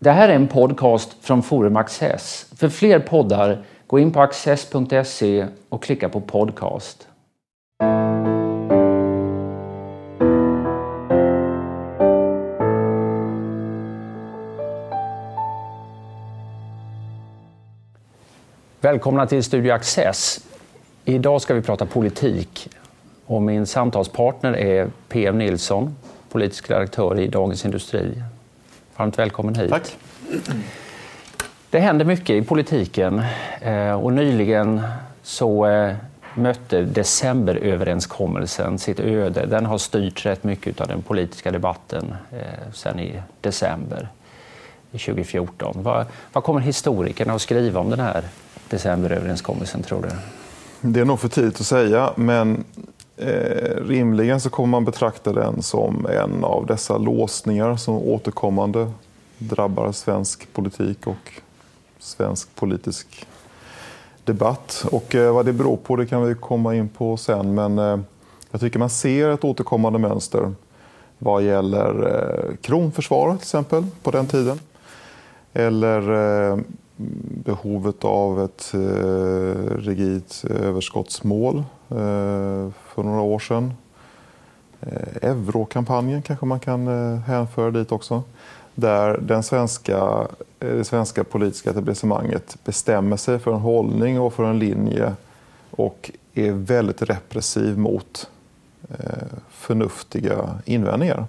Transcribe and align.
Det 0.00 0.10
här 0.10 0.28
är 0.28 0.34
en 0.34 0.48
podcast 0.48 1.16
från 1.20 1.42
Forum 1.42 1.76
Access. 1.76 2.46
För 2.56 2.68
fler 2.68 2.98
poddar, 2.98 3.64
gå 3.86 3.98
in 3.98 4.12
på 4.12 4.20
access.se 4.20 5.46
och 5.68 5.82
klicka 5.82 6.08
på 6.08 6.20
podcast. 6.20 7.08
Välkomna 18.80 19.26
till 19.26 19.44
Studio 19.44 19.72
Access. 19.72 20.46
Idag 21.04 21.42
ska 21.42 21.54
vi 21.54 21.62
prata 21.62 21.86
politik 21.86 22.68
och 23.26 23.42
min 23.42 23.66
samtalspartner 23.66 24.52
är 24.56 24.90
PM 25.08 25.38
Nilsson, 25.38 25.96
politisk 26.30 26.70
redaktör 26.70 27.20
i 27.20 27.26
Dagens 27.26 27.64
Industri. 27.64 28.22
Varmt 28.98 29.18
välkommen 29.18 29.54
hit. 29.54 29.70
Tack. 29.70 29.96
Det 31.70 31.80
händer 31.80 32.04
mycket 32.04 32.30
i 32.30 32.42
politiken 32.42 33.22
eh, 33.60 33.92
och 33.92 34.12
nyligen 34.12 34.82
så 35.22 35.66
eh, 35.66 35.94
mötte 36.34 36.82
decemberöverenskommelsen 36.82 38.78
sitt 38.78 39.00
öde. 39.00 39.46
Den 39.46 39.66
har 39.66 39.78
styrt 39.78 40.26
rätt 40.26 40.44
mycket 40.44 40.80
av 40.80 40.88
den 40.88 41.02
politiska 41.02 41.50
debatten 41.50 42.14
eh, 42.32 42.72
sedan 42.72 42.98
i 42.98 43.22
december 43.40 44.08
2014. 44.90 45.76
Vad, 45.82 46.06
vad 46.32 46.44
kommer 46.44 46.60
historikerna 46.60 47.32
att 47.32 47.42
skriva 47.42 47.80
om 47.80 47.90
den 47.90 48.00
här 48.00 48.24
decemberöverenskommelsen 48.68 49.82
tror 49.82 50.02
du? 50.02 50.08
Det 50.80 51.00
är 51.00 51.04
nog 51.04 51.20
för 51.20 51.28
tidigt 51.28 51.60
att 51.60 51.66
säga, 51.66 52.12
men 52.16 52.64
eh, 53.18 53.84
rimligen 53.84 54.40
så 54.40 54.50
kommer 54.50 54.68
man 54.68 54.84
betrakta 54.84 55.32
den 55.32 55.62
som 55.62 56.06
en 56.06 56.44
av 56.44 56.66
dessa 56.66 56.98
låsningar 56.98 57.76
som 57.76 57.94
återkommande 57.94 58.92
drabbar 59.38 59.92
svensk 59.92 60.52
politik 60.52 61.06
och 61.06 61.32
svensk 61.98 62.54
politisk 62.54 63.26
debatt. 64.24 64.84
Och 64.92 65.14
eh, 65.14 65.34
vad 65.34 65.46
det 65.46 65.52
beror 65.52 65.76
på 65.76 65.96
det 65.96 66.06
kan 66.06 66.22
vi 66.22 66.34
komma 66.34 66.74
in 66.74 66.88
på 66.88 67.16
sen, 67.16 67.54
men 67.54 67.78
eh, 67.78 67.98
jag 68.50 68.60
tycker 68.60 68.78
man 68.78 68.90
ser 68.90 69.28
ett 69.28 69.44
återkommande 69.44 69.98
mönster 69.98 70.52
vad 71.18 71.42
gäller 71.42 72.06
eh, 72.06 72.56
kronförsvaret 72.56 73.38
till 73.38 73.44
exempel 73.44 73.86
på 74.02 74.10
den 74.10 74.26
tiden. 74.26 74.60
Eller 75.52 76.12
eh, 76.50 76.58
behovet 77.44 78.04
av 78.04 78.44
ett 78.44 78.74
eh, 78.74 79.76
rigidt 79.76 80.44
överskottsmål 80.50 81.64
Eh, 81.90 82.70
för 82.84 83.02
några 83.02 83.20
år 83.20 83.38
sedan. 83.38 83.72
Eh, 84.80 85.30
Eurokampanjen 85.30 86.22
kanske 86.22 86.46
man 86.46 86.60
kan 86.60 86.88
eh, 86.88 87.20
hänföra 87.20 87.70
dit 87.70 87.92
också. 87.92 88.22
Där 88.74 89.18
den 89.22 89.42
svenska, 89.42 90.26
det 90.58 90.84
svenska 90.84 91.24
politiska 91.24 91.70
etablissemanget 91.70 92.56
bestämmer 92.64 93.16
sig 93.16 93.38
för 93.38 93.52
en 93.52 93.60
hållning 93.60 94.20
och 94.20 94.32
för 94.32 94.44
en 94.44 94.58
linje 94.58 95.12
och 95.70 96.10
är 96.34 96.52
väldigt 96.52 97.02
repressiv 97.02 97.78
mot 97.78 98.30
förnuftiga 99.50 100.48
invändningar. 100.64 101.26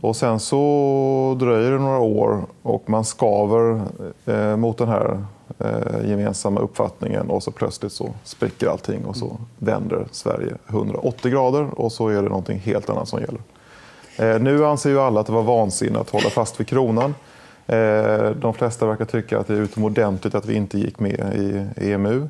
Och 0.00 0.16
sen 0.16 0.40
så 0.40 1.36
dröjer 1.40 1.70
det 1.70 1.78
några 1.78 1.98
år 1.98 2.46
och 2.62 2.90
man 2.90 3.04
skaver 3.04 3.80
mot 4.56 4.78
den 4.78 4.88
här 4.88 5.24
eh, 5.64 6.10
gemensamma 6.10 6.60
uppfattningen 6.60 7.30
och 7.30 7.42
så 7.42 7.50
plötsligt 7.50 7.92
så 7.92 8.14
spricker 8.24 8.68
allting 8.68 9.04
och 9.04 9.16
så 9.16 9.36
vänder 9.58 10.06
Sverige 10.10 10.54
180 10.66 11.30
grader 11.30 11.80
och 11.80 11.92
så 11.92 12.08
är 12.08 12.22
det 12.22 12.28
någonting 12.28 12.58
helt 12.58 12.90
annat 12.90 13.08
som 13.08 13.20
gäller. 13.20 13.40
Eh, 14.16 14.42
nu 14.42 14.64
anser 14.64 14.90
ju 14.90 15.00
alla 15.00 15.20
att 15.20 15.26
det 15.26 15.32
var 15.32 15.42
vansinne 15.42 15.98
att 15.98 16.10
hålla 16.10 16.30
fast 16.30 16.60
vid 16.60 16.66
kronan. 16.66 17.14
Eh, 17.66 18.30
de 18.30 18.54
flesta 18.54 18.86
verkar 18.86 19.04
tycka 19.04 19.38
att 19.38 19.46
det 19.46 19.54
är 19.54 19.60
utomordentligt 19.60 20.34
att 20.34 20.46
vi 20.46 20.54
inte 20.54 20.78
gick 20.78 21.00
med 21.00 21.34
i 21.76 21.90
EMU. 21.92 22.28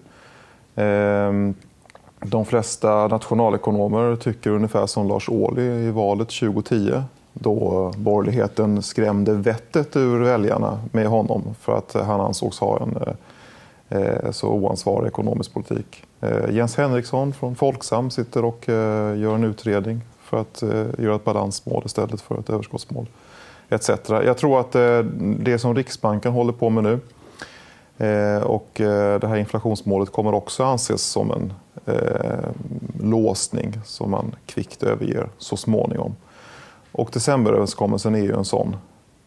De 2.24 2.44
flesta 2.44 3.08
nationalekonomer 3.08 4.16
tycker 4.16 4.50
ungefär 4.50 4.86
som 4.86 5.08
Lars 5.08 5.28
Ohly 5.28 5.62
i 5.62 5.90
valet 5.90 6.28
2010 6.28 7.02
då 7.32 7.92
borgerligheten 7.96 8.82
skrämde 8.82 9.32
vettet 9.32 9.96
ur 9.96 10.20
väljarna 10.20 10.80
med 10.92 11.06
honom 11.06 11.42
för 11.60 11.78
att 11.78 11.92
han 11.92 12.20
ansågs 12.20 12.58
ha 12.58 12.80
en 12.80 12.98
eh, 13.88 14.30
så 14.30 14.48
oansvarig 14.48 15.08
ekonomisk 15.08 15.54
politik. 15.54 16.04
Eh, 16.20 16.50
Jens 16.50 16.76
Henriksson 16.76 17.32
från 17.32 17.54
Folksam 17.54 18.10
sitter 18.10 18.44
och 18.44 18.68
eh, 18.68 19.18
gör 19.18 19.34
en 19.34 19.44
utredning 19.44 20.00
för 20.22 20.40
att 20.40 20.62
göra 20.98 21.16
ett 21.16 21.24
balansmål 21.24 21.82
istället 21.86 22.20
för 22.20 22.38
ett 22.38 22.50
överskottsmål. 22.50 23.06
Etc. 23.68 23.90
Jag 24.08 24.36
tror 24.36 24.60
att 24.60 24.72
det 25.38 25.58
som 25.58 25.74
Riksbanken 25.74 26.32
håller 26.32 26.52
på 26.52 26.70
med 26.70 26.84
nu 26.84 27.00
och 28.42 28.70
det 29.20 29.26
här 29.26 29.36
inflationsmålet 29.36 30.12
kommer 30.12 30.34
också 30.34 30.64
anses 30.64 31.02
som 31.02 31.30
en 31.30 31.52
låsning 33.00 33.80
som 33.84 34.10
man 34.10 34.34
kvickt 34.46 34.82
överger 34.82 35.28
så 35.38 35.56
småningom. 35.56 36.14
Och 36.92 37.10
decemberöverenskommelsen 37.12 38.14
är 38.14 38.22
ju 38.22 38.34
en 38.34 38.44
sån 38.44 38.76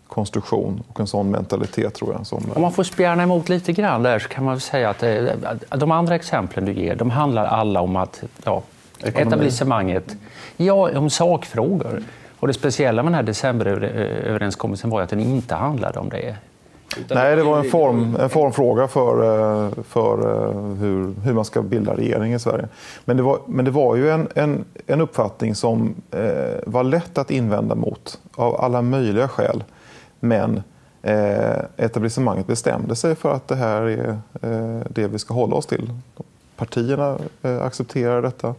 konstruktion 0.07 0.83
och 0.87 0.99
en 0.99 1.07
sån 1.07 1.31
mentalitet 1.31 1.93
tror 1.93 2.13
jag. 2.13 2.27
Som... 2.27 2.43
Om 2.55 2.61
man 2.61 2.71
får 2.71 2.83
spjärna 2.83 3.23
emot 3.23 3.49
lite 3.49 3.73
grann 3.73 4.03
där 4.03 4.19
så 4.19 4.29
kan 4.29 4.43
man 4.43 4.59
säga 4.59 4.89
att 4.89 5.03
eh, 5.03 5.23
de 5.69 5.91
andra 5.91 6.15
exemplen 6.15 6.65
du 6.65 6.73
ger, 6.73 6.95
de 6.95 7.09
handlar 7.09 7.45
alla 7.45 7.81
om 7.81 7.95
att 7.95 8.23
ja, 8.43 8.63
etablissemanget, 9.03 10.15
ja, 10.57 10.97
om 10.99 11.09
sakfrågor. 11.09 12.03
Och 12.39 12.47
det 12.47 12.53
speciella 12.53 13.03
med 13.03 13.11
den 13.11 13.15
här 13.15 13.23
decemberöverenskommelsen 13.23 14.89
var 14.89 15.01
att 15.01 15.09
den 15.09 15.19
inte 15.19 15.55
handlade 15.55 15.99
om 15.99 16.09
det. 16.09 16.35
Nej, 17.09 17.35
det 17.35 17.43
var 17.43 17.57
en, 17.57 17.69
form, 17.69 18.15
en 18.19 18.29
formfråga 18.29 18.87
för, 18.87 19.23
eh, 19.23 19.71
för 19.83 20.17
eh, 20.17 20.75
hur, 20.79 21.13
hur 21.23 21.33
man 21.33 21.45
ska 21.45 21.61
bilda 21.61 21.95
regering 21.95 22.33
i 22.33 22.39
Sverige. 22.39 22.67
Men 23.05 23.17
det 23.17 23.23
var, 23.23 23.39
men 23.47 23.65
det 23.65 23.71
var 23.71 23.95
ju 23.95 24.09
en, 24.09 24.27
en, 24.35 24.65
en 24.87 25.01
uppfattning 25.01 25.55
som 25.55 25.95
eh, 26.11 26.59
var 26.65 26.83
lätt 26.83 27.17
att 27.17 27.31
invända 27.31 27.75
mot 27.75 28.19
av 28.35 28.61
alla 28.61 28.81
möjliga 28.81 29.27
skäl. 29.27 29.63
Men 30.19 30.63
eh, 31.01 31.57
etablissemanget 31.77 32.47
bestämde 32.47 32.95
sig 32.95 33.15
för 33.15 33.33
att 33.33 33.47
det 33.47 33.55
här 33.55 33.81
är 33.81 34.09
eh, 34.41 34.81
det 34.89 35.07
vi 35.07 35.19
ska 35.19 35.33
hålla 35.33 35.55
oss 35.55 35.65
till. 35.65 35.89
Partierna 36.55 37.17
eh, 37.41 37.61
accepterar 37.61 38.21
detta. 38.21 38.55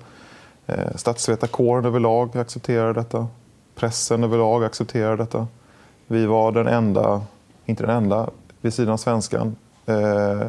Eh, 0.67 0.95
statsvetarkåren 0.95 1.85
överlag 1.85 2.39
accepterar 2.39 2.95
detta. 2.95 3.27
Pressen 3.75 4.25
överlag 4.25 4.65
accepterar 4.65 5.17
detta. 5.17 5.47
Vi 6.07 6.27
var 6.27 6.53
den 6.53 6.67
enda 6.67 7.23
inte 7.67 7.83
den 7.83 7.97
enda, 7.97 8.31
vid 8.61 8.75
sidan 8.75 8.93
av 8.93 8.97
svenskan, 8.97 9.57
eh, 9.87 10.41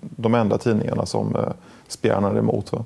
de 0.00 0.34
enda 0.34 0.58
tidningarna 0.58 1.06
som 1.06 1.36
eh, 1.36 1.52
spjärnade 1.88 2.38
emot. 2.38 2.72
Va? 2.72 2.84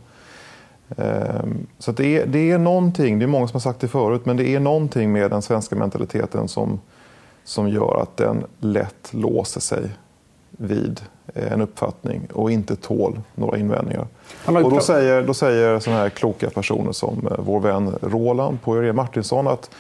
Eh, 0.97 1.45
så 1.79 1.93
det, 1.93 2.19
är, 2.19 2.27
det 2.27 2.51
är 2.51 2.59
någonting, 2.59 3.19
det 3.19 3.25
är 3.25 3.27
många 3.27 3.49
som 3.49 3.55
har 3.55 3.61
sagt 3.61 3.81
det 3.81 3.89
förut, 3.89 4.27
men 4.27 4.37
det 4.37 4.49
är 4.49 4.61
någonting 4.61 5.13
med 5.13 5.31
den 5.31 5.43
svenska 5.43 5.77
mentaliteten 5.77 6.49
som, 6.49 6.81
som 7.45 7.69
gör 7.69 8.03
att 8.03 8.17
den 8.17 8.45
lätt 8.59 9.09
låser 9.11 9.61
sig 9.61 9.91
vid 10.51 11.01
en 11.35 11.61
uppfattning 11.61 12.29
och 12.33 12.51
inte 12.51 12.77
tål 12.77 13.21
några 13.35 13.59
invändningar. 13.59 14.07
Och 14.47 14.71
då 14.71 14.81
säger, 14.81 15.23
då 15.23 15.35
säger 15.35 15.81
såna 15.81 15.97
här 15.97 16.09
kloka 16.09 16.51
personer 16.51 16.93
som 16.93 17.29
vår 17.39 17.61
vän 17.61 17.95
Roland 18.03 18.63
på 18.63 18.77
Irene 18.77 18.93
Martinsson 18.93 19.47
att 19.47 19.71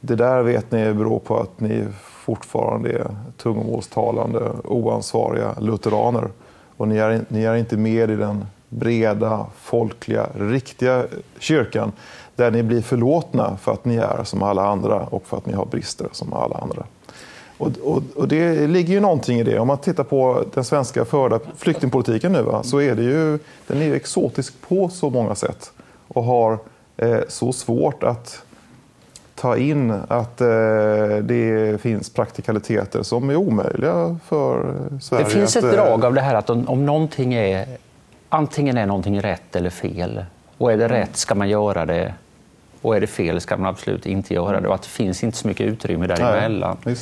det 0.00 0.14
där 0.14 0.42
vet 0.42 0.70
ni 0.70 0.94
beror 0.94 1.18
på 1.18 1.40
att 1.40 1.60
ni 1.60 1.84
fortfarande 2.26 2.92
är 2.92 3.06
tungomålstalande, 3.36 4.40
oansvariga 4.64 5.54
lutheraner. 5.60 6.28
Och 6.76 6.88
ni 6.88 6.96
är, 6.96 7.24
ni 7.28 7.44
är 7.44 7.54
inte 7.54 7.76
med 7.76 8.10
i 8.10 8.16
den 8.16 8.46
breda, 8.68 9.46
folkliga, 9.60 10.26
riktiga 10.34 11.06
kyrkan 11.38 11.92
där 12.36 12.50
ni 12.50 12.62
blir 12.62 12.82
förlåtna 12.82 13.56
för 13.56 13.72
att 13.72 13.84
ni 13.84 13.96
är 13.96 14.24
som 14.24 14.42
alla 14.42 14.66
andra 14.66 15.00
och 15.00 15.26
för 15.26 15.36
att 15.36 15.46
ni 15.46 15.52
har 15.52 15.66
brister 15.66 16.08
som 16.12 16.32
alla 16.32 16.56
andra. 16.56 16.84
Och, 17.58 17.70
och, 17.82 18.02
och, 18.16 18.28
det 18.28 18.66
ligger 18.66 18.94
ju 18.94 19.00
någonting 19.00 19.38
i 19.38 19.42
det. 19.42 19.58
Om 19.58 19.68
man 19.68 19.78
tittar 19.78 20.04
på 20.04 20.44
den 20.54 20.64
svenska 20.64 21.04
förda 21.04 21.40
flyktingpolitiken 21.56 22.32
nu 22.32 22.42
va, 22.42 22.62
så 22.62 22.80
är 22.80 22.94
det 22.94 23.02
ju, 23.02 23.38
den 23.66 23.82
är 23.82 23.84
ju 23.84 23.94
exotisk 23.94 24.54
på 24.68 24.88
så 24.88 25.10
många 25.10 25.34
sätt 25.34 25.72
och 26.08 26.24
har 26.24 26.58
eh, 26.96 27.20
så 27.28 27.52
svårt 27.52 28.02
att 28.02 28.45
ta 29.36 29.56
in 29.56 29.90
att 30.08 30.40
eh, 30.40 30.46
det 31.22 31.80
finns 31.80 32.10
praktikaliteter 32.10 33.02
som 33.02 33.30
är 33.30 33.36
omöjliga 33.36 34.18
för 34.28 34.74
Sverige. 35.00 35.24
Det 35.24 35.30
finns 35.30 35.56
ett 35.56 35.64
att, 35.64 35.74
eh, 35.74 35.84
drag 35.84 36.04
av 36.04 36.14
det 36.14 36.20
här 36.20 36.34
att 36.34 36.50
om, 36.50 36.68
om 36.68 36.86
någonting 36.86 37.34
är 37.34 37.66
antingen 38.28 38.78
är 38.78 38.86
någonting 38.86 39.20
rätt 39.20 39.56
eller 39.56 39.70
fel. 39.70 40.24
Och 40.58 40.72
är 40.72 40.76
det 40.76 40.88
rätt 40.88 41.16
ska 41.16 41.34
man 41.34 41.48
göra 41.48 41.86
det 41.86 42.14
och 42.82 42.96
är 42.96 43.00
det 43.00 43.06
fel 43.06 43.40
ska 43.40 43.56
man 43.56 43.66
absolut 43.66 44.06
inte 44.06 44.34
göra 44.34 44.60
det. 44.60 44.68
Och 44.68 44.74
att 44.74 44.82
det 44.82 44.88
finns 44.88 45.24
inte 45.24 45.36
så 45.36 45.48
mycket 45.48 45.66
utrymme 45.66 46.06
däremellan. 46.06 46.76
Nej, 46.84 46.96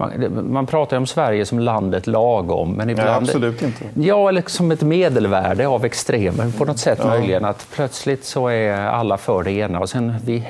Man, 0.00 0.52
man 0.52 0.66
pratar 0.66 0.96
om 0.96 1.06
Sverige 1.06 1.46
som 1.46 1.58
landet 1.58 2.06
lagom. 2.06 2.72
Men 2.72 2.90
ibland, 2.90 3.08
Nej, 3.08 3.18
absolut 3.18 3.62
inte. 3.62 3.84
Ja, 3.94 4.28
eller 4.28 4.42
som 4.46 4.70
ett 4.70 4.82
medelvärde 4.82 5.68
av 5.68 5.84
extremer 5.84 6.52
på 6.58 6.64
något 6.64 6.78
sätt 6.78 6.98
ja. 7.02 7.06
möjligen. 7.06 7.44
Att 7.44 7.66
plötsligt 7.74 8.24
så 8.24 8.48
är 8.48 8.72
alla 8.72 9.16
för 9.16 9.42
det 9.42 9.52
ena 9.52 9.80
och 9.80 9.90
sen 9.90 10.14
vid 10.24 10.42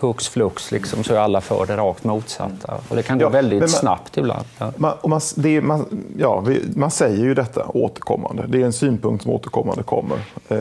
hux 0.00 0.28
flux 0.28 0.72
liksom, 0.72 1.04
så 1.04 1.14
är 1.14 1.18
alla 1.18 1.40
för 1.40 1.66
det 1.66 1.76
rakt 1.76 2.04
motsatta. 2.04 2.74
Och 2.88 2.96
det 2.96 3.02
kan 3.02 3.18
gå 3.18 3.24
ja, 3.24 3.28
väldigt 3.28 3.60
man, 3.60 3.68
snabbt 3.68 4.16
ibland. 4.16 4.44
Ja. 4.58 4.72
Man, 4.76 4.92
man, 5.06 5.20
det, 5.36 5.60
man, 5.60 6.04
ja, 6.16 6.40
vi, 6.40 6.62
man 6.76 6.90
säger 6.90 7.24
ju 7.24 7.34
detta 7.34 7.66
återkommande. 7.66 8.44
Det 8.48 8.62
är 8.62 8.66
en 8.66 8.72
synpunkt 8.72 9.22
som 9.22 9.32
återkommande 9.32 9.82
kommer 9.82 10.18
eh, 10.48 10.58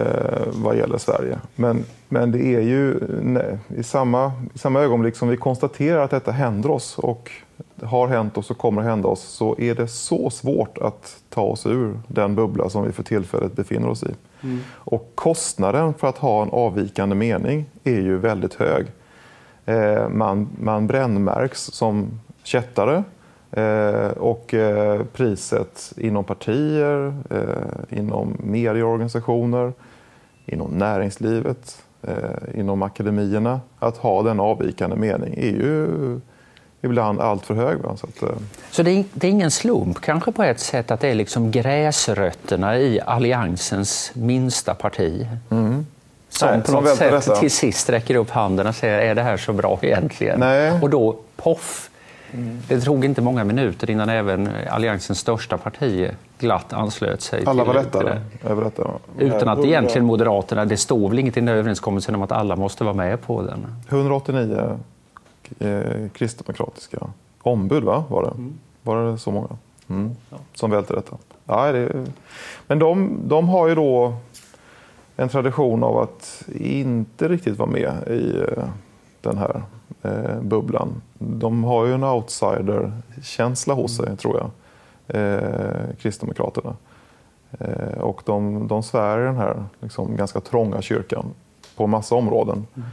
vad 0.53 0.77
gäller 0.77 0.97
Sverige. 0.97 1.39
Men, 1.55 1.83
men 2.09 2.31
det 2.31 2.45
är 2.45 2.61
ju 2.61 2.99
nej, 3.21 3.57
i, 3.77 3.83
samma, 3.83 4.31
i 4.55 4.57
samma 4.57 4.79
ögonblick 4.81 5.15
som 5.15 5.29
vi 5.29 5.37
konstaterar 5.37 6.03
att 6.03 6.11
detta 6.11 6.31
händer 6.31 6.71
oss 6.71 6.97
och 6.97 7.31
har 7.83 8.07
hänt 8.07 8.37
oss 8.37 8.51
och 8.51 8.57
kommer 8.57 8.81
att 8.81 8.87
hända 8.87 9.07
oss 9.07 9.21
så 9.21 9.55
är 9.59 9.75
det 9.75 9.87
så 9.87 10.29
svårt 10.29 10.77
att 10.77 11.17
ta 11.29 11.41
oss 11.41 11.65
ur 11.65 11.99
den 12.07 12.35
bubbla 12.35 12.69
som 12.69 12.83
vi 12.83 12.91
för 12.91 13.03
tillfället 13.03 13.55
befinner 13.55 13.89
oss 13.89 14.03
i. 14.03 14.15
Mm. 14.43 14.59
Och 14.73 15.11
kostnaden 15.15 15.93
för 15.93 16.07
att 16.07 16.17
ha 16.17 16.41
en 16.41 16.49
avvikande 16.49 17.15
mening 17.15 17.65
är 17.83 18.01
ju 18.01 18.17
väldigt 18.17 18.53
hög. 18.53 18.85
Eh, 19.65 20.09
man, 20.09 20.49
man 20.59 20.87
brännmärks 20.87 21.61
som 21.61 22.19
kättare 22.43 23.03
eh, 23.51 24.09
och 24.09 24.53
eh, 24.53 25.01
priset 25.13 25.93
inom 25.97 26.23
partier, 26.23 27.13
inom 27.89 28.37
medieorganisationer, 28.39 29.73
inom 30.45 30.71
näringslivet, 30.71 31.83
inom 32.53 32.81
akademierna, 32.81 33.61
att 33.79 33.97
ha 33.97 34.23
den 34.23 34.39
avvikande 34.39 34.95
mening 34.95 35.33
är 35.37 35.51
ju 35.51 35.87
ibland 36.81 37.21
allt 37.21 37.45
för 37.45 37.53
hög. 37.53 37.77
Va? 37.77 37.97
Så, 37.97 38.07
att, 38.07 38.23
eh. 38.23 38.37
så 38.71 38.83
det, 38.83 38.91
är, 38.91 39.03
det, 39.13 39.27
är, 39.27 39.31
ingen 39.31 39.51
slump 39.51 40.01
kanske 40.01 40.31
på 40.31 40.43
ett 40.43 40.59
sätt 40.59 40.91
att 40.91 40.99
det 40.99 41.07
är 41.07 41.15
liksom 41.15 41.51
gräsrötterna 41.51 42.77
i 42.77 43.01
alliansens 43.05 44.11
minsta 44.13 44.73
parti? 44.73 45.27
Mm. 45.49 45.85
Som 46.29 46.49
Nej, 46.49 46.61
på 46.61 46.71
något 46.71 46.89
sätt 46.89 47.11
detta. 47.11 47.35
till 47.35 47.51
sist 47.51 47.89
räcker 47.89 48.15
upp 48.15 48.29
handen 48.29 48.67
och 48.67 48.75
säger 48.75 48.99
är 48.99 49.15
det 49.15 49.23
här 49.23 49.37
så 49.37 49.53
bra 49.53 49.79
egentligen? 49.81 50.39
Nej. 50.39 50.79
Och 50.81 50.89
då 50.89 51.15
poff! 51.35 51.89
Mm. 52.31 52.59
Det 52.67 52.81
tog 52.81 53.05
inte 53.05 53.21
många 53.21 53.43
minuter 53.43 53.89
innan 53.89 54.09
även 54.09 54.49
alliansens 54.69 55.19
största 55.19 55.57
parti 55.57 56.11
glatt 56.39 56.73
anslöt 56.73 57.21
sig. 57.21 57.43
Alla 57.45 57.63
var 57.63 57.73
lättare 57.73 58.19
över 58.43 58.63
detta? 58.63 58.91
Utan 59.17 59.49
att 59.49 59.65
egentligen 59.65 60.05
Moderaterna, 60.05 60.65
det 60.65 60.77
står 60.77 61.09
väl 61.09 61.19
inget 61.19 61.37
i 61.37 61.39
den 61.39 61.49
överenskommelsen 61.49 62.15
om 62.15 62.21
att 62.21 62.31
alla 62.31 62.55
måste 62.55 62.83
vara 62.83 62.93
med 62.93 63.21
på 63.21 63.41
den? 63.41 63.65
189 63.89 64.79
eh, 65.59 66.09
kristdemokratiska 66.13 66.99
ombud, 67.41 67.83
va? 67.83 68.03
var 68.09 68.23
det? 68.23 68.31
Mm. 68.31 68.53
Var 68.83 69.05
det 69.05 69.17
så 69.17 69.31
många? 69.31 69.49
Mm. 69.87 70.15
Ja. 70.29 70.37
Som 70.53 70.71
välte 70.71 70.93
detta. 70.93 71.17
Ja, 71.45 71.71
det, 71.71 72.05
men 72.67 72.79
de, 72.79 73.19
de 73.23 73.49
har 73.49 73.67
ju 73.67 73.75
då 73.75 74.13
en 75.15 75.29
tradition 75.29 75.83
av 75.83 75.97
att 75.97 76.43
inte 76.55 77.27
riktigt 77.27 77.57
vara 77.57 77.69
med 77.69 78.07
i 78.07 78.37
eh, 78.37 78.63
den 79.21 79.37
här 79.37 79.61
eh, 80.01 80.41
bubblan. 80.41 81.01
De 81.13 81.63
har 81.63 81.85
ju 81.85 81.93
en 81.93 82.03
outsider-känsla 82.03 83.73
hos 83.73 83.95
sig, 83.95 84.05
mm. 84.05 84.17
tror 84.17 84.37
jag, 84.37 84.51
eh, 85.21 85.95
Kristdemokraterna. 85.99 86.75
Eh, 87.59 87.99
och 87.99 88.21
de, 88.25 88.67
de 88.67 88.83
svär 88.83 89.19
i 89.19 89.23
den 89.23 89.37
här 89.37 89.63
liksom, 89.79 90.15
ganska 90.15 90.39
trånga 90.39 90.81
kyrkan 90.81 91.25
på 91.75 91.87
massa 91.87 92.15
områden. 92.15 92.67
Mm. 92.75 92.89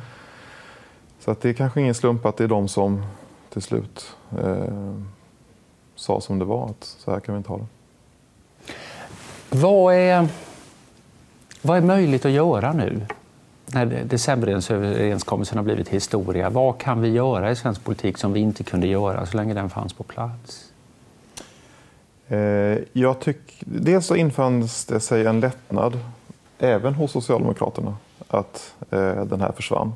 Så 1.24 1.30
att 1.30 1.40
det 1.40 1.48
är 1.48 1.52
kanske 1.52 1.80
ingen 1.80 1.94
slump 1.94 2.26
att 2.26 2.36
det 2.36 2.44
är 2.44 2.48
de 2.48 2.68
som 2.68 3.02
till 3.50 3.62
slut 3.62 4.16
eh, 4.38 4.94
sa 5.94 6.20
som 6.20 6.38
det 6.38 6.44
var, 6.44 6.66
att 6.66 6.84
så 6.84 7.10
här 7.10 7.20
kan 7.20 7.34
vi 7.34 7.36
inte 7.36 7.48
ha 7.48 7.58
det. 7.58 7.66
Vad 9.50 9.94
är, 9.94 10.28
vad 11.62 11.76
är 11.76 11.82
möjligt 11.82 12.24
att 12.24 12.32
göra 12.32 12.72
nu? 12.72 13.06
När 13.66 13.86
decemberöverenskommelsen 13.86 15.58
har 15.58 15.64
blivit 15.64 15.88
historia, 15.88 16.50
vad 16.50 16.78
kan 16.78 17.00
vi 17.00 17.08
göra 17.08 17.50
i 17.50 17.56
svensk 17.56 17.84
politik 17.84 18.18
som 18.18 18.32
vi 18.32 18.40
inte 18.40 18.64
kunde 18.64 18.86
göra 18.86 19.26
så 19.26 19.36
länge 19.36 19.54
den 19.54 19.70
fanns 19.70 19.92
på 19.92 20.02
plats? 20.02 20.72
Eh, 22.28 22.78
jag 22.92 23.20
tyck, 23.20 23.56
dels 23.60 24.06
så 24.06 24.16
infanns 24.16 24.84
det 24.84 25.00
sig 25.00 25.26
en 25.26 25.40
lättnad, 25.40 25.98
även 26.58 26.94
hos 26.94 27.12
Socialdemokraterna, 27.12 27.96
att 28.28 28.74
eh, 28.90 29.24
den 29.24 29.40
här 29.40 29.52
försvann. 29.52 29.92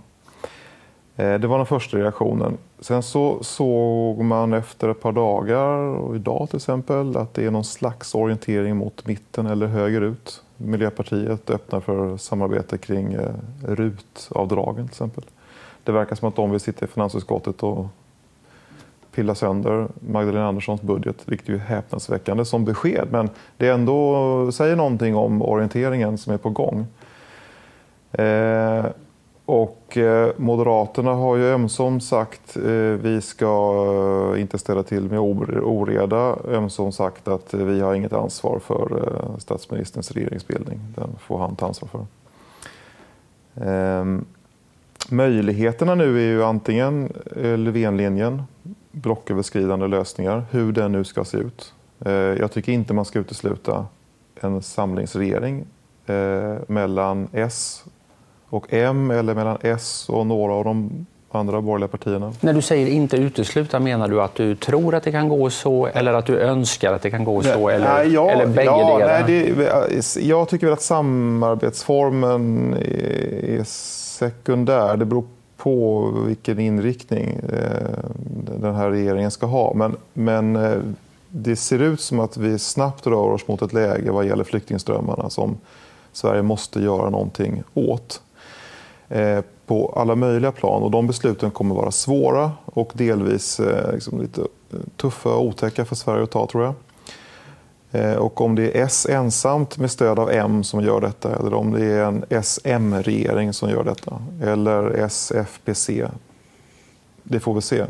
Eh, 1.19 1.38
det 1.38 1.47
var 1.47 1.56
den 1.56 1.67
första 1.67 1.97
reaktionen. 1.97 2.59
Sen 2.81 3.03
så 3.03 3.38
såg 3.43 4.19
man 4.19 4.53
efter 4.53 4.88
ett 4.88 5.00
par 5.00 5.12
dagar, 5.12 5.76
och 5.76 6.17
idag 6.17 6.47
till 6.50 6.56
exempel, 6.56 7.17
att 7.17 7.35
det 7.35 7.47
är 7.47 7.50
någon 7.50 7.65
slags 7.65 8.15
orientering 8.15 8.76
mot 8.76 9.06
mitten 9.06 9.47
eller 9.47 9.67
högerut. 9.67 10.43
Miljöpartiet 10.56 11.50
öppnar 11.50 11.81
för 11.81 12.17
samarbete 12.17 12.79
kring 12.79 13.12
eh, 13.12 13.31
RUT-avdragen 13.67 14.75
till 14.75 14.93
exempel. 14.93 15.25
Det 15.85 15.93
verkar 15.93 16.17
som 16.17 16.29
att 16.29 16.37
de 16.37 16.50
vill 16.50 16.61
sitta 16.61 16.85
i 16.85 16.88
finansutskottet 16.88 17.62
och 17.62 17.87
pilla 19.15 19.35
sönder 19.35 19.88
Magdalena 20.00 20.49
Anderssons 20.49 20.82
budget, 20.82 21.17
vilket 21.25 21.49
är 21.49 21.56
häpnadsväckande 21.56 22.44
som 22.44 22.65
besked. 22.65 23.09
Men 23.11 23.31
det 23.56 23.69
ändå 23.69 24.53
säger 24.53 24.76
någonting 24.76 25.17
om 25.17 25.43
orienteringen 25.43 26.19
som 26.19 26.32
är 26.32 26.38
på 26.38 26.50
gång. 26.50 26.87
Eh, 28.12 28.85
och 29.48 29.96
eh, 29.96 30.30
Moderaterna 30.36 31.14
har 31.14 31.36
ju 31.36 31.44
ömsom 31.44 32.00
sagt 32.00 32.56
eh, 32.56 32.62
vi 33.02 33.20
ska 33.20 33.84
eh, 34.34 34.40
inte 34.40 34.58
ställa 34.58 34.82
till 34.82 35.02
med 35.02 35.18
oreda, 35.18 36.36
ömsom 36.48 36.92
sagt 36.92 37.28
att 37.28 37.54
eh, 37.54 37.60
vi 37.60 37.80
har 37.80 37.94
inget 37.94 38.12
ansvar 38.12 38.58
för 38.58 39.10
statsministerns 39.38 40.10
regeringsbildning. 40.10 40.80
Den 40.94 41.16
får 41.20 41.38
han 41.38 41.56
ta 41.56 41.66
ansvar 41.66 41.88
för. 41.88 42.06
Ehm, 43.64 44.24
möjligheterna 45.10 45.94
nu 45.94 46.16
är 46.16 46.32
ju 46.32 46.44
antingen 46.44 47.12
Löfvenlinjen, 47.36 48.42
blocköverskridande 48.90 49.86
lösningar, 49.86 50.44
hur 50.50 50.72
den 50.72 50.92
nu 50.92 51.04
ska 51.04 51.24
se 51.24 51.38
ut. 51.38 51.74
Jag 52.38 52.52
tycker 52.52 52.72
inte 52.72 52.94
man 52.94 53.04
ska 53.04 53.18
utesluta 53.18 53.86
en 54.40 54.62
samlingsregering 54.62 55.66
mellan 56.66 57.28
S 57.32 57.84
och 58.48 58.66
M 58.70 59.10
eller 59.10 59.34
mellan 59.34 59.58
S 59.62 60.06
och 60.08 60.26
några 60.26 60.52
av 60.52 60.64
de 60.64 61.06
andra 61.30 61.60
borgerliga 61.60 61.88
partierna. 61.88 62.32
När 62.40 62.52
du 62.52 62.62
säger 62.62 62.86
inte 62.86 63.16
utesluta, 63.16 63.80
menar 63.80 64.08
du 64.08 64.22
att 64.22 64.34
du 64.34 64.54
tror 64.54 64.94
att 64.94 65.02
det 65.02 65.12
kan 65.12 65.28
gå 65.28 65.50
så 65.50 65.86
eller 65.86 66.12
att 66.12 66.26
du 66.26 66.38
önskar 66.40 66.92
att 66.92 67.02
det 67.02 67.10
kan 67.10 67.24
gå 67.24 67.42
så? 67.42 67.68
Eller, 67.68 67.94
nej, 67.94 68.12
ja, 68.12 68.30
eller 68.30 68.46
bägge 68.46 68.64
ja, 68.64 68.98
delar? 68.98 69.22
Nej, 69.26 69.52
det, 69.54 70.20
jag 70.20 70.48
tycker 70.48 70.70
att 70.70 70.82
samarbetsformen 70.82 72.74
är 72.74 73.64
sekundär. 73.64 74.96
Det 74.96 75.04
beror 75.04 75.24
på 75.56 76.10
vilken 76.26 76.58
inriktning 76.58 77.40
eh, 77.52 77.98
den 78.60 78.74
här 78.74 78.90
regeringen 78.90 79.30
ska 79.30 79.46
ha. 79.46 79.74
Men, 79.74 79.96
men 80.12 80.56
eh, 80.56 80.78
det 81.28 81.56
ser 81.56 81.82
ut 81.82 82.00
som 82.00 82.20
att 82.20 82.36
vi 82.36 82.58
snabbt 82.58 83.06
rör 83.06 83.32
oss 83.32 83.48
mot 83.48 83.62
ett 83.62 83.72
läge 83.72 84.10
vad 84.10 84.26
gäller 84.26 84.44
flyktingströmmarna 84.44 85.31
som 85.31 85.56
Sverige 86.12 86.43
måste 86.43 86.81
göra 86.81 87.10
någonting 87.10 87.62
åt. 87.74 88.22
Eh, 89.08 89.41
på 89.69 89.93
alla 89.96 90.15
möjliga 90.15 90.53
plan. 90.53 90.82
Och 90.82 90.91
de 90.91 91.06
besluten 91.06 91.50
kommer 91.50 91.74
vara 91.74 91.91
svåra 91.91 92.53
och 92.65 92.93
delvis 92.94 93.60
eh, 93.60 93.93
liksom 93.93 94.20
lite 94.20 94.41
eh, 94.41 94.79
tuffa 94.96 95.29
och 95.29 95.44
otäcka 95.44 95.84
för 95.84 95.94
Sverige 95.94 96.22
att 96.22 96.31
ta, 96.31 96.46
tror 96.46 96.65
jag. 96.65 96.74
Eh, 97.91 98.17
och 98.17 98.41
om 98.41 98.55
det 98.55 98.79
är 98.79 98.84
S 98.84 99.06
ensamt 99.10 99.79
med 99.79 99.91
stöd 99.91 100.19
av 100.19 100.31
M 100.31 100.65
som 100.65 100.84
gör 100.84 101.00
detta 101.00 101.36
eller 101.36 101.55
om 101.55 101.72
det 101.72 101.84
är 101.84 102.05
en 102.05 102.43
SM-regering 102.43 103.53
som 103.53 103.70
gör 103.70 103.84
detta 103.84 104.22
eller 104.43 104.91
SFPC, 104.91 106.06
det 107.22 107.41
får 107.41 107.55
vi 107.55 107.60
se. 107.60 107.84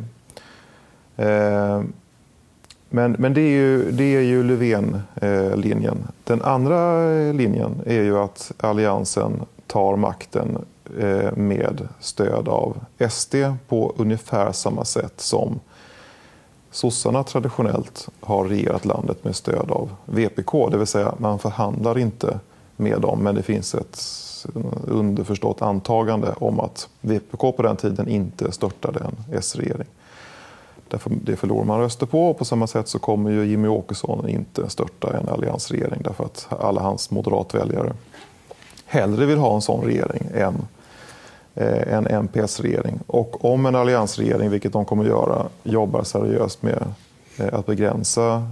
Men, 2.90 3.16
men 3.18 3.34
det 3.34 3.40
är 3.40 3.50
ju, 3.50 3.90
det 3.90 4.16
är 4.16 4.20
ju 4.20 4.42
Löfven-linjen. 4.42 5.98
Den 6.24 6.42
andra 6.42 7.02
linjen 7.32 7.80
är 7.86 8.02
ju 8.02 8.18
att 8.18 8.52
Alliansen 8.58 9.42
tar 9.66 9.96
makten 9.96 10.58
Eh, 10.96 11.36
med 11.36 11.88
stöd 12.00 12.48
av 12.48 12.76
SD 13.10 13.34
på 13.68 13.94
ungefär 13.96 14.52
samma 14.52 14.84
sätt 14.84 15.20
som 15.20 15.60
sossarna 16.70 17.24
traditionellt 17.24 18.08
har 18.20 18.44
regerat 18.44 18.84
landet 18.84 19.24
med 19.24 19.36
stöd 19.36 19.70
av 19.70 19.90
VPK. 20.04 20.68
Det 20.70 20.78
vill 20.78 20.86
säga 20.86 21.14
man 21.18 21.38
förhandlar 21.38 21.98
inte 21.98 22.40
med 22.76 23.00
dem 23.00 23.22
men 23.22 23.34
det 23.34 23.42
finns 23.42 23.74
ett 23.74 24.04
underförstått 24.86 25.62
antagande 25.62 26.34
om 26.38 26.60
att 26.60 26.88
VPK 27.00 27.52
på 27.52 27.62
den 27.62 27.76
tiden 27.76 28.08
inte 28.08 28.52
störtade 28.52 29.00
en 29.00 29.34
S-regering. 29.34 29.86
Därför 30.88 31.10
det 31.24 31.36
förlorar 31.36 31.64
man 31.64 31.80
röster 31.80 32.06
på 32.06 32.30
och 32.30 32.38
på 32.38 32.44
samma 32.44 32.66
sätt 32.66 32.88
så 32.88 32.98
kommer 32.98 33.30
ju 33.30 33.44
Jimmy 33.44 33.68
Åkesson 33.68 34.28
inte 34.28 34.70
störta 34.70 35.16
en 35.16 35.28
alliansregering 35.28 36.02
därför 36.04 36.24
att 36.24 36.46
alla 36.60 36.80
hans 36.80 37.10
moderatväljare 37.10 37.92
hellre 38.86 39.26
vill 39.26 39.38
ha 39.38 39.54
en 39.54 39.62
sån 39.62 39.84
regering 39.84 40.26
än 40.34 40.66
en 41.86 42.06
MPS-regering. 42.06 43.00
Och 43.06 43.44
om 43.44 43.66
en 43.66 43.74
alliansregering, 43.74 44.50
vilket 44.50 44.72
de 44.72 44.84
kommer 44.84 45.04
att 45.04 45.10
göra, 45.10 45.46
jobbar 45.62 46.02
seriöst 46.02 46.62
med 46.62 46.84
att 47.52 47.66
begränsa 47.66 48.42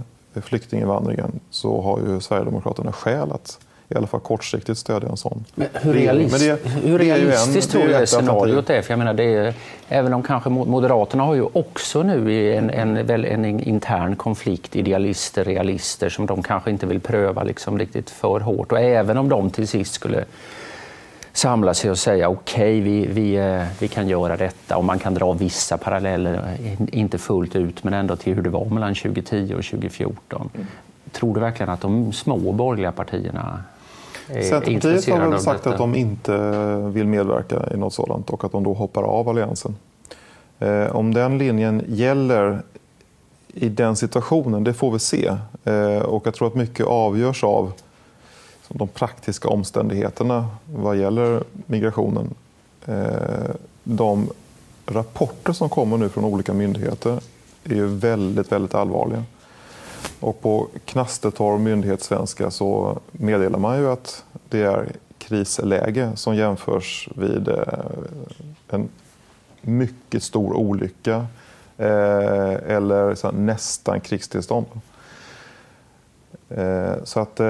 flyktinginvandringen 0.41 1.39
så 1.49 1.81
har 1.81 1.99
ju 1.99 2.19
Sverigedemokraterna 2.19 2.91
skäl 2.91 3.31
att 3.31 3.59
i 3.89 3.95
alla 3.95 4.07
fall 4.07 4.19
kortsiktigt 4.19 4.77
stödja 4.77 5.09
en 5.09 5.17
sån. 5.17 5.45
Men 5.55 5.67
hur, 5.73 5.93
realist, 5.93 6.31
Men 6.31 6.41
det, 6.41 6.69
hur 6.69 6.99
realistiskt 6.99 7.71
tror 7.71 7.81
du 7.81 7.87
det 7.87 8.07
scenariot 8.07 8.69
är? 8.69 8.81
För 8.81 8.91
jag 8.91 8.97
menar, 8.97 9.13
det 9.13 9.23
är, 9.23 9.53
även 9.89 10.13
om 10.13 10.23
kanske 10.23 10.49
Moderaterna 10.49 11.23
har 11.23 11.35
ju 11.35 11.45
också 11.53 12.03
nu 12.03 12.53
en, 12.53 12.69
en, 12.69 12.97
en, 12.97 13.25
en 13.45 13.59
intern 13.59 14.15
konflikt, 14.15 14.75
idealister, 14.75 15.43
realister, 15.43 16.09
som 16.09 16.25
de 16.25 16.43
kanske 16.43 16.71
inte 16.71 16.85
vill 16.85 16.99
pröva 16.99 17.43
liksom 17.43 17.79
riktigt 17.79 18.09
för 18.09 18.39
hårt. 18.39 18.71
Och 18.71 18.79
även 18.79 19.17
om 19.17 19.29
de 19.29 19.49
till 19.49 19.67
sist 19.67 19.93
skulle 19.93 20.25
samla 21.37 21.73
sig 21.73 21.91
och 21.91 21.97
säga 21.97 22.29
okej, 22.29 22.81
okay, 22.81 22.81
vi, 22.81 23.07
vi, 23.07 23.35
eh, 23.35 23.63
vi 23.79 23.87
kan 23.87 24.07
göra 24.07 24.37
detta 24.37 24.77
och 24.77 24.83
man 24.83 24.99
kan 24.99 25.13
dra 25.13 25.33
vissa 25.33 25.77
paralleller, 25.77 26.57
inte 26.91 27.17
fullt 27.17 27.55
ut, 27.55 27.83
men 27.83 27.93
ändå 27.93 28.15
till 28.15 28.35
hur 28.35 28.41
det 28.41 28.49
var 28.49 28.65
mellan 28.65 28.95
2010 28.95 29.53
och 29.57 29.65
2014. 29.65 30.49
Mm. 30.55 30.67
Tror 31.11 31.33
du 31.33 31.39
verkligen 31.39 31.69
att 31.69 31.81
de 31.81 32.13
små 32.13 32.51
borgerliga 32.51 32.91
partierna 32.91 33.63
Centerpartiet 34.27 35.09
har 35.09 35.29
väl 35.29 35.39
sagt 35.39 35.67
att 35.67 35.77
de 35.77 35.95
inte 35.95 36.37
vill 36.93 37.07
medverka 37.07 37.69
i 37.73 37.77
något 37.77 37.93
sådant 37.93 38.29
och 38.29 38.43
att 38.43 38.51
de 38.51 38.63
då 38.63 38.73
hoppar 38.73 39.03
av 39.03 39.29
alliansen. 39.29 39.75
Eh, 40.59 40.95
om 40.95 41.13
den 41.13 41.37
linjen 41.37 41.83
gäller 41.87 42.61
i 43.53 43.69
den 43.69 43.95
situationen, 43.95 44.63
det 44.63 44.73
får 44.73 44.91
vi 44.91 44.99
se. 44.99 45.27
Eh, 45.63 46.01
och 46.01 46.27
jag 46.27 46.33
tror 46.33 46.47
att 46.47 46.55
mycket 46.55 46.85
avgörs 46.85 47.43
av 47.43 47.71
de 48.69 48.87
praktiska 48.87 49.49
omständigheterna 49.49 50.47
vad 50.65 50.97
gäller 50.97 51.43
migrationen. 51.65 52.33
Eh, 52.85 53.55
de 53.83 54.29
rapporter 54.85 55.53
som 55.53 55.69
kommer 55.69 55.97
nu 55.97 56.09
från 56.09 56.25
olika 56.25 56.53
myndigheter 56.53 57.19
är 57.63 57.75
ju 57.75 57.87
väldigt, 57.87 58.51
väldigt 58.51 58.75
allvarliga. 58.75 59.23
Och 60.19 60.41
på 60.41 60.67
knastertorr 60.85 61.57
myndighetssvenska 61.57 62.51
så 62.51 62.99
meddelar 63.11 63.59
man 63.59 63.77
ju 63.77 63.91
att 63.91 64.23
det 64.49 64.61
är 64.61 64.87
krisläge 65.17 66.11
som 66.15 66.35
jämförs 66.35 67.09
vid 67.15 67.47
eh, 67.47 67.57
en 68.69 68.89
mycket 69.61 70.23
stor 70.23 70.53
olycka 70.53 71.27
eh, 71.77 72.53
eller 72.67 73.31
nästan 73.31 74.01
krigstillstånd. 74.01 74.65
Så 77.03 77.19
att 77.19 77.41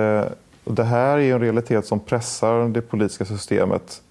det 0.70 0.84
här 0.84 1.18
är 1.18 1.34
en 1.34 1.40
realitet 1.40 1.86
som 1.86 2.00
pressar 2.00 2.68
det 2.68 2.82
politiska 2.82 3.26
systemet 3.26 4.02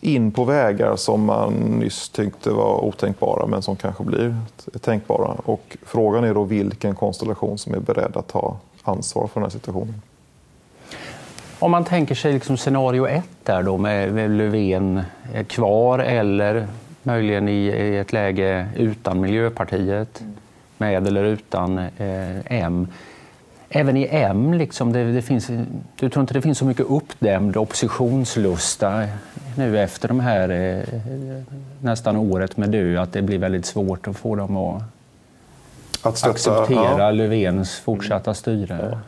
in 0.00 0.32
på 0.32 0.44
vägar 0.44 0.96
som 0.96 1.24
man 1.24 1.52
nyss 1.52 2.08
tyckte 2.08 2.50
var 2.50 2.84
otänkbara 2.84 3.46
men 3.46 3.62
som 3.62 3.76
kanske 3.76 4.04
blir 4.04 4.36
tänkbara. 4.80 5.28
Och 5.44 5.76
frågan 5.82 6.24
är 6.24 6.34
då 6.34 6.44
vilken 6.44 6.94
konstellation 6.94 7.58
som 7.58 7.74
är 7.74 7.80
beredd 7.80 8.16
att 8.16 8.28
ta 8.28 8.56
ansvar 8.82 9.26
för 9.26 9.40
den 9.40 9.42
här 9.42 9.50
situationen. 9.50 10.02
Om 11.58 11.70
man 11.70 11.84
tänker 11.84 12.14
sig 12.14 12.32
liksom 12.32 12.56
scenario 12.56 13.06
ett 13.06 13.24
där 13.42 13.62
då 13.62 13.78
med 13.78 14.30
Löfven 14.30 15.02
kvar 15.48 15.98
eller 15.98 16.66
möjligen 17.02 17.48
i 17.48 17.96
ett 18.00 18.12
läge 18.12 18.68
utan 18.76 19.20
Miljöpartiet, 19.20 20.22
med 20.78 21.06
eller 21.06 21.24
utan 21.24 21.78
eh, 21.78 22.52
M 22.62 22.88
även 23.76 23.96
i 23.96 24.08
M, 24.10 24.54
liksom, 24.54 24.92
det, 24.92 25.12
det, 25.12 25.22
finns, 25.22 25.50
du 25.96 26.10
tror 26.10 26.20
inte 26.20 26.34
det 26.34 26.42
finns 26.42 26.58
så 26.58 26.64
mycket 26.64 26.86
uppdämd 26.86 27.56
oppositionslusta 27.56 29.06
nu 29.56 29.80
efter 29.80 30.08
de 30.08 30.20
här 30.20 30.48
eh, 30.48 30.82
nästan 31.80 32.16
året 32.16 32.56
med 32.56 32.70
du, 32.70 32.98
att 32.98 33.12
det 33.12 33.22
blir 33.22 33.38
väldigt 33.38 33.66
svårt 33.66 34.08
att 34.08 34.16
få 34.16 34.36
dem 34.36 34.56
att, 34.56 34.82
att 36.02 36.18
stötta, 36.18 36.30
acceptera 36.30 36.98
ja. 36.98 37.10
Löfvens 37.10 37.78
fortsatta 37.78 38.34
styre? 38.34 38.88
Ja. 38.92 38.98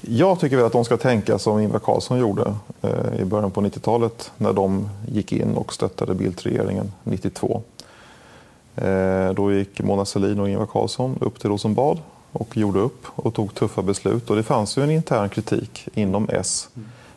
Jag 0.00 0.40
tycker 0.40 0.56
väl 0.56 0.66
att 0.66 0.72
de 0.72 0.84
ska 0.84 0.96
tänka 0.96 1.38
som 1.38 1.60
Ingvar 1.60 1.78
Carlsson 1.78 2.18
gjorde 2.18 2.54
eh, 2.82 3.20
i 3.20 3.24
början 3.24 3.50
på 3.50 3.60
90-talet 3.60 4.32
när 4.36 4.52
de 4.52 4.88
gick 5.08 5.32
in 5.32 5.54
och 5.54 5.72
stöttade 5.72 6.14
Bildt-regeringen 6.14 6.92
92. 7.04 7.62
Eh, 8.76 9.30
då 9.30 9.52
gick 9.52 9.82
Mona 9.82 10.04
Sahlin 10.04 10.40
och 10.40 10.48
Ingvar 10.48 10.66
Carlsson 10.66 11.18
upp 11.20 11.40
till 11.40 11.50
Rosenbad 11.50 11.98
och 12.32 12.56
gjorde 12.56 12.78
upp 12.78 13.06
och 13.14 13.34
tog 13.34 13.54
tuffa 13.54 13.82
beslut. 13.82 14.30
Och 14.30 14.36
det 14.36 14.42
fanns 14.42 14.78
ju 14.78 14.82
en 14.82 14.90
intern 14.90 15.28
kritik 15.28 15.88
inom 15.94 16.28
S. 16.28 16.68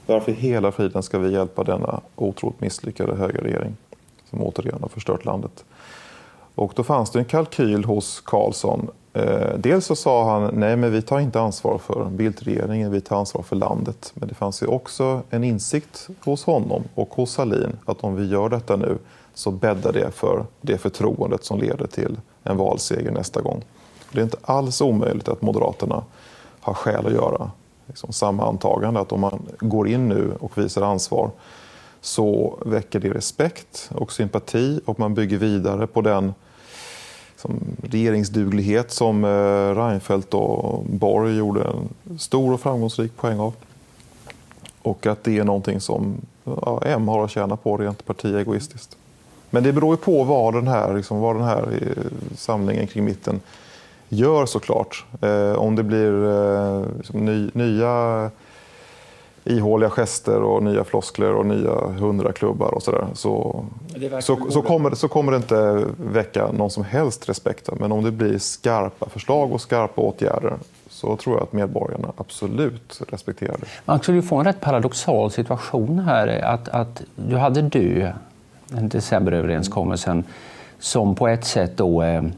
Varför 0.06 0.32
hela 0.32 0.72
friden 0.72 1.04
ska 1.04 1.20
vi 1.20 1.34
hjälpa 1.34 1.64
denna 1.64 2.02
otroligt 2.16 2.62
misslyckade 2.62 3.16
högerregering 3.16 3.76
som 4.30 4.44
återigen 4.44 4.82
har 4.82 4.90
förstört 4.90 5.26
landet? 5.26 5.64
Och 6.56 6.74
då 6.76 6.84
fanns 6.84 7.12
det 7.12 7.20
en 7.20 7.26
kalkyl 7.26 7.84
hos 7.84 8.22
Karlsson. 8.22 8.90
Eh, 9.14 9.58
dels 9.58 9.86
så 9.86 9.96
sa 9.96 10.32
han 10.32 10.54
nej 10.54 10.76
men 10.76 10.92
vi 10.92 11.02
tar 11.02 11.20
inte 11.20 11.42
ansvar 11.42 11.78
för 11.78 12.06
bildregeringen, 12.06 12.92
vi 12.92 13.02
tar 13.02 13.16
ansvar 13.16 13.42
för 13.42 13.56
landet. 13.56 14.12
Men 14.14 14.28
det 14.28 14.36
fanns 14.36 14.64
ju 14.64 14.68
också 14.68 15.22
en 15.30 15.44
insikt 15.44 16.08
hos 16.26 16.44
honom 16.44 16.84
och 16.96 17.14
hos 17.14 17.32
Salin 17.32 17.78
att 17.86 18.04
om 18.04 18.16
vi 18.16 18.28
gör 18.28 18.50
detta 18.50 18.76
nu 18.76 18.98
så 19.34 19.52
bäddar 19.52 19.94
det 19.94 20.12
för 20.12 20.46
det 20.62 20.78
förtroendet 20.78 21.44
som 21.44 21.60
leder 21.60 21.88
till 21.88 22.18
en 22.44 22.58
valseger 22.58 23.12
nästa 23.12 23.42
gång. 23.42 23.64
Det 24.14 24.22
är 24.22 24.24
inte 24.24 24.38
alls 24.42 24.82
omöjligt 24.82 25.28
att 25.28 25.42
Moderaterna 25.42 26.04
har 26.60 26.74
skäl 26.74 27.06
att 27.06 27.14
göra 27.14 27.52
liksom 27.88 28.14
samma 28.14 28.48
antagande. 28.48 29.00
Att 29.00 29.12
om 29.12 29.22
man 29.22 29.40
går 29.60 29.88
in 29.88 30.10
nu 30.10 30.34
och 30.40 30.58
visar 30.58 30.82
ansvar 30.82 31.32
så 32.02 32.58
väcker 32.66 33.00
det 33.00 33.10
respekt 33.10 33.90
och 33.96 34.12
sympati 34.12 34.80
och 34.86 35.00
man 35.00 35.14
bygger 35.14 35.38
vidare 35.38 35.88
på 35.88 36.02
den 36.02 36.34
som 37.44 37.60
regeringsduglighet 37.84 38.92
som 38.92 39.24
eh, 39.24 39.76
Reinfeldt 39.76 40.34
och 40.34 40.84
Borg 40.86 41.38
gjorde 41.38 41.64
en 41.64 42.20
stor 42.20 42.54
och 42.54 42.62
framgångsrik 42.62 43.18
poäng 43.18 43.40
av. 43.40 43.54
Och 44.82 45.06
att 45.06 45.24
det 45.24 45.40
är 45.40 45.44
någonting 45.44 45.80
som 45.80 46.16
ja, 46.44 46.82
M 46.86 47.08
har 47.08 47.24
att 47.24 47.32
tjäna 47.32 47.56
på 47.56 47.78
rent 47.78 48.06
partiegoistiskt. 48.06 48.98
Men 49.50 49.64
det 49.64 49.74
beror 49.74 49.94
ju 49.94 49.98
på 49.98 50.24
vad 50.24 50.54
den 50.54 50.68
här, 50.68 50.94
liksom, 50.94 51.20
vad 51.20 51.36
den 51.36 51.46
här 51.46 51.80
eh, 51.82 52.04
samlingen 52.38 52.88
kring 52.88 53.06
mitten 53.06 53.40
gör 54.14 54.46
såklart. 54.46 55.06
Eh, 55.22 55.54
om 55.54 55.76
det 55.76 55.84
blir 55.84 56.26
eh, 56.26 56.86
liksom 56.98 57.26
ny, 57.26 57.50
nya 57.54 58.32
ihåliga 59.46 59.90
gester 59.90 60.42
och 60.42 60.64
nya 60.64 60.84
floskler 60.84 61.34
och 61.34 61.46
nya 61.46 61.72
hundraklubbar 62.00 62.74
och 62.74 62.84
sådär 62.84 63.08
så, 63.14 63.66
så, 64.20 64.48
så, 64.50 64.62
kommer, 64.62 64.96
så 64.96 65.08
kommer 65.08 65.32
det 65.32 65.38
inte 65.38 65.86
väcka 65.98 66.52
någon 66.52 66.70
som 66.70 66.84
helst 66.84 67.30
respekt. 67.30 67.70
Men 67.80 67.92
om 67.92 68.04
det 68.04 68.12
blir 68.12 68.38
skarpa 68.38 69.10
förslag 69.10 69.52
och 69.52 69.62
skarpa 69.62 70.02
åtgärder 70.02 70.54
så 70.90 71.16
tror 71.16 71.36
jag 71.36 71.44
att 71.44 71.54
medborgarna 71.54 72.12
absolut 72.18 73.02
respekterar 73.10 73.58
det. 73.60 73.66
Man 73.86 74.00
skulle 74.00 74.22
få 74.22 74.36
en 74.36 74.46
rätt 74.46 74.62
paradoxal 74.62 75.32
situation 75.32 76.00
här. 76.00 76.28
Att, 76.28 76.70
att 76.70 77.02
du 77.16 77.36
hade 77.38 77.62
du, 77.62 78.12
decemberöverenskommelsen, 78.68 80.24
som 80.80 81.16
på 81.16 81.28
ett 81.28 81.46
sätt 81.46 81.78
då 81.78 82.04
eh, 82.04 82.22
Eh, 82.22 82.30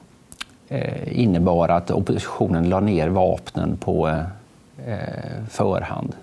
innebar 1.12 1.70
att 1.70 1.92
oppositionen 1.92 2.70
la 2.70 2.80
ner 2.80 3.08
vapnen 3.08 3.78
på 3.78 4.08
eh, 4.08 4.96
förhand. 5.50 6.16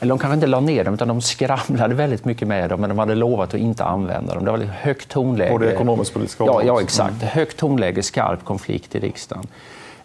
Eller 0.00 0.10
de 0.10 0.18
kanske 0.18 0.34
inte 0.34 0.46
la 0.46 0.60
ner 0.60 0.84
dem, 0.84 0.94
utan 0.94 1.08
de 1.08 1.20
skramlade 1.20 1.94
väldigt 1.94 2.24
mycket 2.24 2.48
med 2.48 2.70
dem, 2.70 2.80
men 2.80 2.88
de 2.88 2.98
hade 2.98 3.14
lovat 3.14 3.54
att 3.54 3.60
inte 3.60 3.84
använda 3.84 4.34
dem. 4.34 4.44
Det 4.44 4.50
var 4.50 4.58
högt 4.58 5.08
tonläge. 5.08 5.50
På 5.50 5.58
det 5.58 5.72
ekonomisk-politiska 5.72 6.44
ja, 6.44 6.62
ja, 6.62 6.80
exakt. 6.80 7.22
Mm. 7.22 7.28
Högt 7.28 7.56
tonläge, 7.56 8.02
skarp 8.02 8.44
konflikt 8.44 8.94
i 8.94 8.98
riksdagen. 8.98 9.46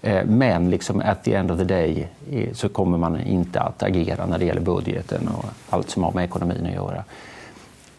Eh, 0.02 0.26
men 0.26 0.70
liksom 0.70 1.02
at 1.06 1.24
the 1.24 1.34
end 1.34 1.52
of 1.52 1.58
the 1.58 1.64
day 1.64 2.08
så 2.54 2.70
kommer 2.70 2.98
man 2.98 3.22
inte 3.22 3.60
att 3.60 3.84
agera 3.84 4.26
när 4.26 4.40
det 4.40 4.46
gäller 4.46 4.62
budgeten 4.62 5.28
och 5.28 5.46
allt 5.70 5.90
som 5.90 6.04
har 6.04 6.12
med 6.12 6.26
ekonomin 6.26 6.66
att 6.66 6.74
göra. 6.74 7.04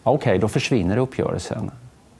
Okej, 0.03 0.15
okay, 0.15 0.37
då 0.37 0.47
försvinner 0.47 0.97
uppgörelsen. 0.97 1.71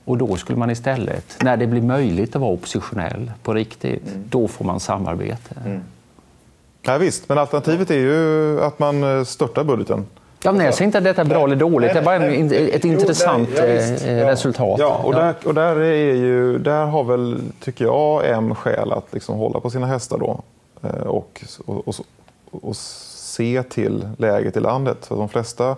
Och 0.06 0.18
då 0.18 0.36
skulle 0.36 0.60
man 0.60 0.70
istället, 0.70 1.38
när 1.42 1.58
det 1.58 1.68
blir 1.68 1.82
möjligt 1.82 2.36
att 2.36 2.42
vara 2.42 2.52
oppositionell 2.52 3.32
på 3.44 3.54
riktigt, 3.54 4.08
mm. 4.08 4.24
då 4.30 4.48
får 4.48 4.66
man 4.66 4.80
samarbete. 4.80 5.56
Mm. 5.66 5.82
Ja, 6.82 6.98
visst, 6.98 7.30
men 7.30 7.38
alternativet 7.38 7.92
är 7.92 8.00
ju 8.00 8.62
att 8.62 8.80
man 8.80 9.04
eh, 9.04 9.24
störtar 9.24 9.64
budgeten. 9.64 10.06
Ja, 10.44 10.52
nej, 10.52 10.66
jag 10.66 10.76
säger 10.76 10.86
inte 10.86 10.98
att 10.98 11.04
detta 11.04 11.22
är 11.22 11.26
bra 11.26 11.44
eller 11.44 11.56
dåligt, 11.56 11.94
det 11.94 12.00
är 12.00 12.04
bara 12.04 12.16
en, 12.16 12.52
ett 12.52 12.86
intressant 12.86 13.50
jo, 13.52 13.62
nej, 13.62 13.98
ja, 14.02 14.08
eh, 14.08 14.28
resultat. 14.28 14.80
Ja, 14.80 15.02
och, 15.04 15.14
där, 15.14 15.36
och 15.46 15.54
där, 15.54 15.76
är 15.80 16.14
ju, 16.14 16.58
där 16.58 16.86
har 16.86 17.04
väl, 17.04 17.42
tycker 17.60 17.86
jag, 17.86 18.30
M 18.30 18.56
skäl 18.56 18.92
att 18.92 19.14
liksom 19.14 19.38
hålla 19.38 19.60
på 19.60 19.70
sina 19.70 19.86
hästar 19.86 20.18
då 20.18 20.42
eh, 20.82 20.90
och, 20.90 21.44
och, 21.66 21.88
och, 21.88 21.96
och 22.52 22.76
se 22.76 23.64
till 23.64 24.08
läget 24.18 24.58
i 24.58 24.60
landet. 24.60 24.98
Så 25.02 25.16
de 25.16 25.30
flesta 25.30 25.76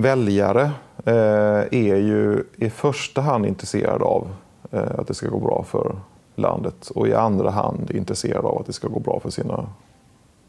väljare 0.00 0.70
eh, 1.04 1.62
är 1.70 1.96
ju 1.96 2.44
i 2.56 2.70
första 2.70 3.20
hand 3.20 3.46
intresserade 3.46 4.04
av 4.04 4.28
eh, 4.70 4.98
att 4.98 5.06
det 5.06 5.14
ska 5.14 5.28
gå 5.28 5.38
bra 5.38 5.64
för 5.68 5.96
landet 6.34 6.90
och 6.94 7.08
i 7.08 7.14
andra 7.14 7.50
hand 7.50 7.90
intresserade 7.90 8.48
av 8.48 8.58
att 8.58 8.66
det 8.66 8.72
ska 8.72 8.88
gå 8.88 9.00
bra 9.00 9.20
för, 9.20 9.30
sina, 9.30 9.66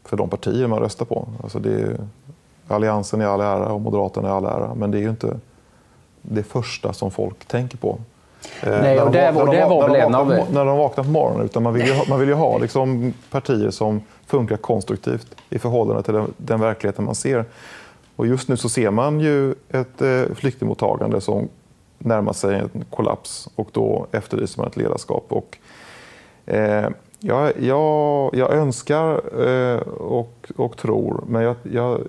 för 0.04 0.16
de 0.16 0.28
partier 0.28 0.66
man 0.66 0.78
röstar 0.78 1.04
på. 1.04 1.28
Alltså 1.42 1.58
det 1.58 1.72
är, 1.72 1.96
Alliansen 2.68 3.20
i 3.20 3.24
all 3.24 3.40
ära 3.40 3.72
och 3.72 3.80
Moderaterna 3.80 4.28
i 4.28 4.30
all 4.30 4.44
ära, 4.44 4.74
men 4.74 4.90
det 4.90 4.98
är 4.98 5.02
ju 5.02 5.10
inte 5.10 5.38
det 6.22 6.42
första 6.42 6.92
som 6.92 7.10
folk 7.10 7.44
tänker 7.44 7.78
på. 7.78 7.98
Nej, 8.62 9.00
och 9.00 9.10
det, 9.10 9.30
var, 9.32 9.54
det 9.54 9.64
var 9.64 9.88
väl 9.88 10.00
en 10.00 10.14
av... 10.14 10.26
När 10.28 10.64
de 10.64 10.78
vaknar 10.78 11.04
på 11.04 11.10
morgonen. 11.10 11.44
Utan 11.44 11.62
man 11.62 11.74
vill 11.74 11.86
ju 11.86 11.92
ha, 11.92 12.04
man 12.08 12.20
vill 12.20 12.28
ju 12.28 12.34
ha 12.34 12.58
liksom 12.58 13.14
partier 13.30 13.70
som 13.70 14.02
funkar 14.26 14.56
konstruktivt 14.56 15.26
i 15.50 15.58
förhållande 15.58 16.02
till 16.02 16.14
den, 16.14 16.34
den 16.36 16.60
verkligheten 16.60 17.04
man 17.04 17.14
ser. 17.14 17.44
Och 18.20 18.26
just 18.26 18.48
nu 18.48 18.56
så 18.56 18.68
ser 18.68 18.90
man 18.90 19.20
ju 19.20 19.54
ett 19.68 20.02
eh, 20.02 20.34
flyktingmottagande 20.34 21.20
som 21.20 21.48
närmar 21.98 22.32
sig 22.32 22.58
en 22.58 22.84
kollaps 22.90 23.48
och 23.54 23.68
då 23.72 24.06
efterlyser 24.12 24.58
man 24.58 24.68
ett 24.68 24.76
ledarskap. 24.76 25.24
Och, 25.28 25.58
eh, 26.46 26.88
jag, 27.18 27.52
jag, 27.60 28.30
jag 28.34 28.52
önskar 28.52 29.40
eh, 29.48 29.78
och, 29.88 30.52
och 30.56 30.76
tror, 30.76 31.24
men 31.26 31.42
jag, 31.42 31.56
jag, 31.62 32.00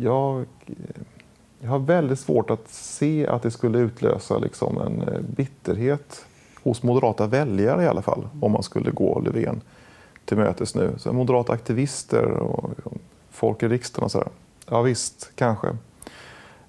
jag, 0.00 0.44
jag 1.60 1.70
har 1.70 1.78
väldigt 1.78 2.20
svårt 2.20 2.50
att 2.50 2.68
se 2.68 3.26
att 3.26 3.42
det 3.42 3.50
skulle 3.50 3.78
utlösa 3.78 4.38
liksom 4.38 4.80
en 4.80 5.02
eh, 5.02 5.20
bitterhet 5.20 6.24
hos 6.62 6.82
moderata 6.82 7.26
väljare 7.26 7.82
i 7.82 7.86
alla 7.86 8.02
fall, 8.02 8.28
om 8.40 8.52
man 8.52 8.62
skulle 8.62 8.90
gå 8.90 9.20
Löfven 9.20 9.60
till 10.24 10.36
mötes 10.36 10.74
nu. 10.74 10.94
Så 10.98 11.12
moderata 11.12 11.52
aktivister 11.52 12.24
och 12.24 12.70
folk 13.30 13.62
i 13.62 13.68
riksdagen 13.68 14.04
och 14.04 14.10
sådär. 14.10 14.28
Ja 14.72 14.82
visst, 14.82 15.30
kanske. 15.34 15.68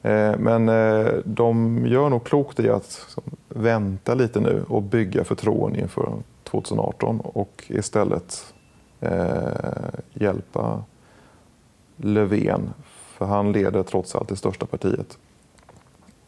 Eh, 0.01 0.37
men 0.37 0.69
eh, 0.69 1.13
de 1.25 1.85
gör 1.87 2.09
nog 2.09 2.23
klokt 2.23 2.59
i 2.59 2.69
att 2.69 3.17
vänta 3.49 4.13
lite 4.13 4.39
nu 4.39 4.63
och 4.67 4.81
bygga 4.81 5.23
förtroende 5.23 5.79
inför 5.79 6.13
2018 6.43 7.19
och 7.19 7.63
istället 7.67 8.53
eh, 8.99 9.11
hjälpa 10.13 10.83
Löfven, 11.95 12.73
för 13.17 13.25
han 13.25 13.51
leder 13.51 13.83
trots 13.83 14.15
allt 14.15 14.29
det 14.29 14.35
största 14.35 14.65
partiet, 14.65 15.17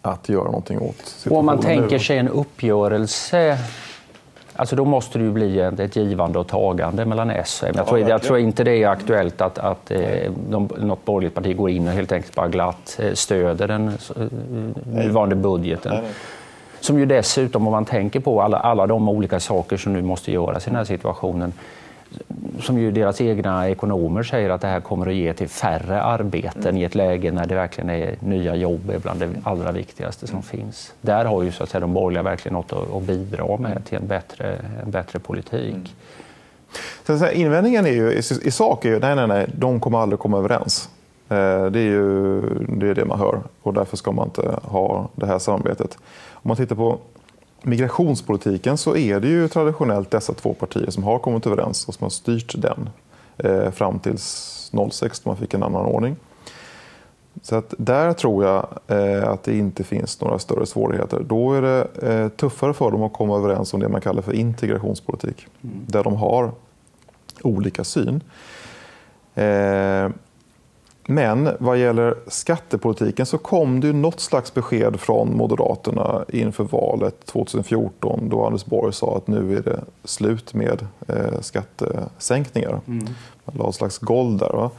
att 0.01 0.30
göra 0.30 0.44
någonting 0.44 0.80
åt 0.80 0.96
situationen. 0.96 1.36
Och 1.36 1.39
om 1.39 1.46
man 1.46 1.60
tänker 1.60 2.00
sig 2.00 2.18
en 2.18 2.27
uppgörelse 2.27 3.58
Alltså 4.63 4.75
då 4.75 4.86
måste 4.86 5.17
det 5.17 5.24
ju 5.24 5.32
bli 5.32 5.60
ett 5.60 5.96
givande 5.96 6.39
och 6.39 6.48
tagande 6.48 7.05
mellan 7.05 7.29
S 7.29 7.60
och 7.62 7.70
M. 7.70 7.75
Jag 7.77 7.88
tror, 7.88 8.00
jag 8.00 8.22
tror 8.22 8.39
inte 8.39 8.63
det 8.63 8.84
är 8.84 8.88
aktuellt 8.88 9.41
att, 9.41 9.58
att 9.58 9.91
eh, 9.91 10.32
de, 10.50 10.70
något 10.77 11.05
borgerligt 11.05 11.36
parti 11.36 11.58
går 11.58 11.70
in 11.70 11.88
och 11.88 11.93
helt 11.93 12.12
enkelt 12.12 12.36
bara 12.36 12.48
glatt 12.48 13.00
eh, 13.00 13.13
stöder 13.13 13.67
den 13.67 13.88
eh, 13.88 14.24
nuvarande 14.86 15.36
budgeten. 15.36 16.03
Som 16.79 17.00
ju 17.00 17.05
dessutom, 17.05 17.67
om 17.67 17.72
man 17.72 17.86
tänker 17.86 18.20
på 18.20 18.41
alla, 18.41 18.58
alla 18.58 18.88
de 18.88 19.10
olika 19.10 19.39
saker 19.39 19.77
som 19.77 19.93
nu 19.93 20.01
måste 20.01 20.32
göras 20.32 20.67
i 20.67 20.70
den 20.70 20.77
här 20.77 20.86
situationen, 20.86 21.53
som 22.60 22.77
ju 22.77 22.91
deras 22.91 23.22
egna 23.22 23.70
ekonomer 23.70 24.24
säger 24.24 24.50
att 24.50 24.62
det 24.62 24.67
här 24.67 24.79
kommer 24.79 25.08
att 25.08 25.13
ge 25.13 25.34
till 25.34 25.50
färre 25.50 26.01
arbeten 26.01 26.62
mm. 26.62 26.77
i 26.77 26.84
ett 26.84 26.96
läge 26.96 27.32
när 27.32 27.46
det 27.46 27.55
verkligen 27.55 27.89
är 27.89 28.15
nya 28.20 28.55
jobb 28.55 28.89
är 28.89 29.00
bland 29.00 29.20
det 29.20 29.29
allra 29.43 29.72
viktigaste 29.72 30.27
som 30.27 30.36
mm. 30.36 30.43
finns. 30.43 30.93
Där 31.01 31.25
har 31.25 31.43
ju 31.43 31.51
så 31.51 31.63
att 31.63 31.70
säga, 31.70 31.79
de 31.79 31.93
borgerliga 31.93 32.24
verkligen 32.24 32.53
något 32.53 32.74
att, 32.74 32.93
att 32.93 33.03
bidra 33.03 33.58
med 33.58 33.86
till 33.86 33.98
en 33.98 34.08
bättre, 34.08 34.58
en 34.84 34.91
bättre 34.91 35.20
politik. 35.20 35.96
Mm. 37.08 37.20
Så 37.20 37.29
invändningen 37.29 37.86
är 37.86 37.91
ju, 37.91 38.12
i, 38.12 38.17
i 38.20 38.51
sak 38.51 38.86
är 38.86 38.89
ju 38.89 39.00
nej, 39.00 39.15
nej, 39.15 39.27
nej, 39.27 39.48
de 39.55 39.79
kommer 39.79 39.98
aldrig 39.98 40.20
komma 40.20 40.38
överens. 40.38 40.89
Eh, 41.29 41.65
det 41.65 41.79
är 41.79 41.89
ju 41.89 42.41
det, 42.67 42.88
är 42.88 42.96
det 42.96 43.05
man 43.05 43.20
hör 43.20 43.39
och 43.62 43.74
därför 43.74 43.98
ska 43.98 44.12
man 44.12 44.27
inte 44.27 44.60
ha 44.63 45.10
det 45.15 45.25
här 45.25 45.39
samarbetet. 45.39 45.98
Om 46.32 46.48
man 46.48 46.58
tittar 46.58 46.75
på 46.75 46.98
migrationspolitiken 47.63 48.77
så 48.77 48.96
är 48.96 49.20
det 49.20 49.27
ju 49.27 49.48
traditionellt 49.48 50.12
dessa 50.12 50.34
två 50.34 50.53
partier 50.53 50.89
som 50.89 51.03
har 51.03 51.20
kommit 51.20 51.48
överens 51.48 51.88
och 51.88 51.93
som 51.93 52.05
har 52.05 52.10
styrt 52.10 52.53
den 52.58 52.89
eh, 53.38 53.72
fram 53.72 54.00
till 54.00 54.17
06 54.91 55.20
då 55.20 55.29
man 55.29 55.38
fick 55.38 55.53
en 55.53 55.63
annan 55.63 55.86
ordning. 55.86 56.15
Så 57.41 57.55
att 57.55 57.74
där 57.77 58.13
tror 58.13 58.46
jag 58.46 58.67
eh, 58.88 59.29
att 59.29 59.43
det 59.43 59.58
inte 59.58 59.84
finns 59.84 60.22
några 60.22 60.39
större 60.39 60.65
svårigheter. 60.65 61.20
Då 61.20 61.53
är 61.53 61.62
det 61.62 61.88
eh, 62.01 62.29
tuffare 62.29 62.74
för 62.74 62.91
dem 62.91 63.03
att 63.03 63.13
komma 63.13 63.38
överens 63.38 63.74
om 63.74 63.79
det 63.79 63.89
man 63.89 64.01
kallar 64.01 64.22
för 64.22 64.34
integrationspolitik. 64.34 65.48
Mm. 65.63 65.75
Där 65.88 66.03
de 66.03 66.15
har 66.15 66.51
olika 67.41 67.84
syn. 67.84 68.24
Eh, 69.36 70.10
men 71.07 71.50
vad 71.60 71.77
gäller 71.77 72.15
skattepolitiken 72.27 73.25
så 73.25 73.38
kom 73.38 73.79
det 73.79 73.88
ju 73.88 73.93
något 73.93 74.19
slags 74.19 74.53
besked 74.53 75.00
från 75.00 75.38
Moderaterna 75.38 76.25
inför 76.29 76.63
valet 76.63 77.25
2014 77.25 78.29
då 78.29 78.45
Anders 78.45 78.65
Borg 78.65 78.93
sa 78.93 79.17
att 79.17 79.27
nu 79.27 79.57
är 79.57 79.62
det 79.62 79.79
slut 80.03 80.53
med 80.53 80.88
eh, 81.07 81.41
skattesänkningar. 81.41 82.79
Mm. 82.88 83.07
Man 83.45 83.55
la 83.57 83.69
ett 83.69 83.75
slags 83.75 83.98
golv 83.98 84.38
där. 84.38 84.51
Va? 84.53 84.69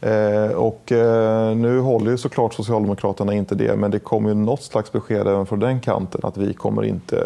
Eh, 0.00 0.52
och 0.52 0.92
eh, 0.92 1.56
nu 1.56 1.80
håller 1.80 2.10
ju 2.10 2.18
såklart 2.18 2.54
Socialdemokraterna 2.54 3.34
inte 3.34 3.54
det 3.54 3.76
men 3.76 3.90
det 3.90 3.98
kom 3.98 4.26
ju 4.26 4.34
något 4.34 4.62
slags 4.62 4.92
besked 4.92 5.26
även 5.26 5.46
från 5.46 5.60
den 5.60 5.80
kanten 5.80 6.20
att 6.24 6.36
vi 6.36 6.54
kommer 6.54 6.84
inte 6.84 7.16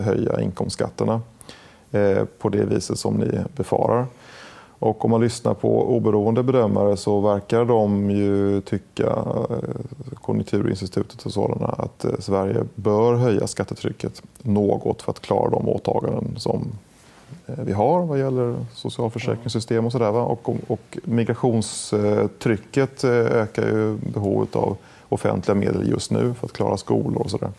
höja 0.00 0.40
inkomstskatterna 0.40 1.20
på 2.38 2.48
det 2.48 2.64
viset 2.64 2.98
som 2.98 3.14
ni 3.14 3.38
befarar. 3.56 4.06
Och 4.80 5.04
om 5.04 5.10
man 5.10 5.20
lyssnar 5.20 5.54
på 5.54 5.96
oberoende 5.96 6.42
bedömare 6.42 6.96
så 6.96 7.20
verkar 7.20 7.64
de 7.64 8.10
ju 8.10 8.60
tycka, 8.60 9.06
eh, 9.50 9.56
Konjunkturinstitutet 10.14 11.26
och 11.26 11.32
sådana, 11.32 11.66
att 11.66 12.04
eh, 12.04 12.10
Sverige 12.18 12.64
bör 12.74 13.14
höja 13.14 13.46
skattetrycket 13.46 14.22
något 14.42 15.02
för 15.02 15.12
att 15.12 15.20
klara 15.20 15.50
de 15.50 15.68
åtaganden 15.68 16.34
som 16.36 16.66
eh, 17.46 17.54
vi 17.64 17.72
har 17.72 18.06
vad 18.06 18.18
gäller 18.18 18.56
socialförsäkringssystem 18.74 19.86
och 19.86 19.92
sådär. 19.92 20.12
Och, 20.12 20.48
och 20.66 20.98
migrationstrycket 21.04 23.04
ökar 23.04 23.66
ju 23.66 23.96
behovet 23.96 24.56
av 24.56 24.76
offentliga 25.08 25.54
medel 25.54 25.88
just 25.88 26.10
nu 26.10 26.34
för 26.34 26.46
att 26.46 26.52
klara 26.52 26.76
skolor 26.76 27.22
och 27.22 27.30
sådär. 27.30 27.50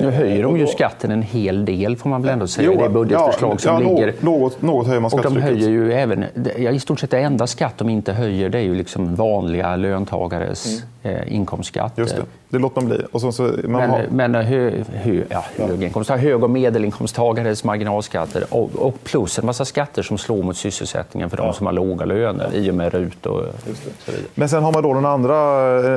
Nu 0.00 0.10
höjer 0.10 0.42
de 0.42 0.58
ju 0.58 0.66
skatten 0.66 1.10
en 1.10 1.22
hel 1.22 1.64
del 1.64 1.96
får 1.96 2.10
man 2.10 2.22
väl 2.22 2.30
ändå 2.30 2.46
säga. 2.46 2.70
Jo, 2.72 2.82
det 2.82 2.88
budgetförslag 2.88 3.60
som 3.60 3.82
ja, 3.82 3.90
ligger. 3.90 4.14
Något, 4.20 4.62
något 4.62 4.86
höjer 4.86 5.00
man 5.00 5.10
skattetrycket. 5.10 5.44
Och 5.44 5.50
de 5.50 5.64
höjer 5.64 5.68
ju 5.68 5.92
även, 5.92 6.24
ja, 6.58 6.70
i 6.70 6.80
stort 6.80 7.00
sett 7.00 7.10
det 7.10 7.18
enda 7.18 7.46
skatt 7.46 7.78
de 7.78 7.88
inte 7.88 8.12
höjer 8.12 8.48
det 8.48 8.58
är 8.58 8.62
ju 8.62 8.74
liksom 8.74 9.14
vanliga 9.14 9.76
löntagares 9.76 10.82
mm. 11.02 11.16
eh, 11.16 11.34
inkomstskatt. 11.34 11.92
Just 11.96 12.16
det, 12.16 12.22
det 12.48 12.58
låter 12.58 12.80
man 12.80 12.90
bli. 12.90 13.04
Och 13.12 13.20
så, 13.20 13.32
så 13.32 13.42
man 13.42 13.52
men 13.64 13.90
har... 13.90 14.06
men 14.10 14.34
hö, 14.34 14.72
hö, 14.94 15.24
ja, 15.28 15.44
höginkomsttagare, 15.56 16.22
hög 16.22 16.44
och 16.44 16.50
medelinkomsttagares 16.50 17.64
marginalskatter 17.64 18.44
och, 18.50 18.70
och, 18.76 19.04
plus 19.04 19.38
en 19.38 19.46
massa 19.46 19.64
skatter 19.64 20.02
som 20.02 20.18
slår 20.18 20.42
mot 20.42 20.56
sysselsättningen 20.56 21.30
för 21.30 21.36
de 21.36 21.52
som 21.52 21.66
har 21.66 21.72
låga 21.72 22.04
löner 22.04 22.54
i 22.54 22.70
och 22.70 22.74
med 22.74 22.94
RUT 22.94 23.26
och 23.26 23.42
så 23.64 24.12
vidare. 24.12 24.26
Men 24.34 24.48
sen 24.48 24.62
har 24.62 24.72
man 24.72 24.82
då 24.82 24.94
den 24.94 25.06
andra, 25.06 25.36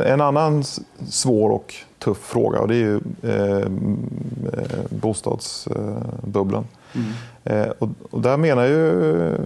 en 0.06 0.22
annan 0.22 0.64
svår 1.10 1.50
och 1.50 1.74
tuff 2.00 2.18
fråga 2.18 2.60
och 2.60 2.68
det 2.68 2.76
är 2.76 2.80
ju 2.80 3.00
eh, 3.22 3.70
bostadsbubblan. 4.90 6.68
Mm. 6.94 7.12
Eh, 7.44 7.70
och, 7.80 7.90
och, 8.12 8.22
där 8.22 8.38
menar 8.38 8.66
ju 8.66 9.38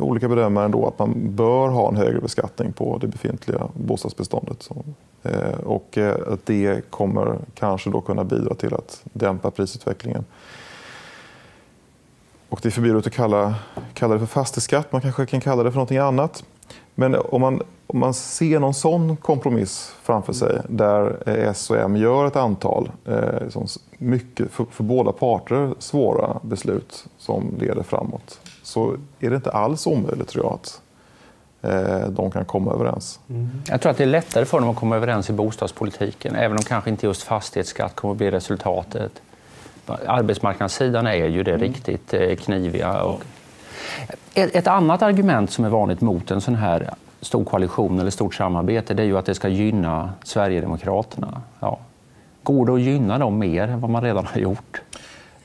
olika 0.00 0.28
bedömare 0.28 0.64
ändå 0.64 0.86
att 0.86 0.98
man 0.98 1.36
bör 1.36 1.68
ha 1.68 1.88
en 1.88 1.96
högre 1.96 2.20
beskattning 2.20 2.72
på 2.72 2.98
det 2.98 3.06
befintliga 3.06 3.68
bostadsbeståndet. 3.74 4.62
Så, 4.62 4.84
eh, 5.22 5.58
och 5.64 5.98
eh, 5.98 6.16
att 6.32 6.46
det 6.46 6.90
kommer 6.90 7.38
kanske 7.54 7.90
då 7.90 8.00
kunna 8.00 8.24
bidra 8.24 8.54
till 8.54 8.74
att 8.74 9.00
dämpa 9.12 9.50
prisutvecklingen. 9.50 10.24
Och 12.48 12.60
det 12.62 12.68
är 12.68 12.70
förbjudet 12.70 13.06
att 13.06 13.12
kalla, 13.12 13.54
kalla 13.94 14.14
det 14.14 14.20
för 14.20 14.26
fastighetsskatt, 14.26 14.92
man 14.92 15.00
kanske 15.00 15.26
kan 15.26 15.40
kalla 15.40 15.62
det 15.62 15.70
för 15.70 15.76
någonting 15.76 15.98
annat. 15.98 16.44
Men 16.94 17.14
om 17.14 17.40
man, 17.40 17.62
om 17.86 17.98
man 17.98 18.14
ser 18.14 18.60
någon 18.60 18.74
sån 18.74 19.16
kompromiss 19.16 19.94
framför 20.02 20.32
sig 20.32 20.60
där 20.68 21.28
S 21.28 21.70
och 21.70 21.76
M 21.76 21.96
gör 21.96 22.26
ett 22.26 22.36
antal 22.36 22.90
eh, 23.04 23.66
mycket, 23.98 24.50
för, 24.50 24.64
för, 24.70 24.84
båda 24.84 25.12
parter 25.12 25.74
svåra 25.78 26.40
beslut 26.42 27.04
som 27.18 27.54
leder 27.58 27.82
framåt 27.82 28.40
så 28.62 28.96
är 29.20 29.30
det 29.30 29.36
inte 29.36 29.50
alls 29.50 29.86
omöjligt 29.86 30.28
tror 30.28 30.44
jag 30.44 30.52
att 30.52 30.80
eh, 31.62 32.08
de 32.08 32.30
kan 32.30 32.44
komma 32.44 32.72
överens. 32.72 33.20
Mm. 33.28 33.50
Jag 33.68 33.80
tror 33.80 33.90
att 33.90 33.98
det 33.98 34.04
är 34.04 34.08
lättare 34.08 34.44
för 34.44 34.60
dem 34.60 34.68
att 34.68 34.76
komma 34.76 34.96
överens 34.96 35.30
i 35.30 35.32
bostadspolitiken 35.32 36.34
även 36.34 36.56
om 36.56 36.62
kanske 36.62 36.90
inte 36.90 37.06
just 37.06 37.22
fastighetsskatt 37.22 37.96
kommer 37.96 38.12
att 38.12 38.18
bli 38.18 38.30
resultatet. 38.30 39.22
Arbetsmarknadssidan 40.06 41.06
är 41.06 41.14
ju 41.14 41.42
det 41.42 41.54
mm. 41.54 41.62
riktigt 41.62 42.14
eh, 42.14 42.36
kniviga. 42.36 43.02
Och 43.02 43.24
ett 44.34 44.66
annat 44.66 45.02
argument 45.02 45.50
som 45.50 45.64
är 45.64 45.68
vanligt 45.68 46.00
mot 46.00 46.30
en 46.30 46.40
sån 46.40 46.54
här 46.54 46.90
stor 47.20 47.44
koalition 47.44 48.00
eller 48.00 48.10
stort 48.10 48.34
samarbete 48.34 48.94
det 48.94 49.02
är 49.02 49.06
ju 49.06 49.18
att 49.18 49.26
det 49.26 49.34
ska 49.34 49.48
gynna 49.48 50.12
Sverigedemokraterna. 50.24 51.42
Ja. 51.60 51.78
Går 52.42 52.66
det 52.66 52.74
att 52.74 52.80
gynna 52.80 53.18
dem 53.18 53.38
mer 53.38 53.68
än 53.68 53.80
vad 53.80 53.90
man 53.90 54.02
redan 54.02 54.26
har 54.26 54.40
gjort? 54.40 54.82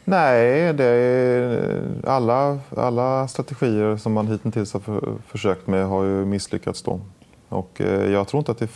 Nej, 0.03 0.73
det 0.73 0.85
är, 0.85 1.85
alla, 2.07 2.59
alla 2.77 3.27
strategier 3.27 3.97
som 3.97 4.13
man 4.13 4.27
hittills 4.27 4.73
har 4.73 4.79
för, 4.79 5.13
försökt 5.27 5.67
med 5.67 5.87
har 5.87 6.03
ju 6.03 6.25
misslyckats. 6.25 6.81
Då. 6.81 6.99
Och 7.49 7.81
eh, 7.81 8.11
jag, 8.11 8.27
tror 8.27 8.39
inte 8.39 8.51
att 8.51 8.59
det, 8.59 8.69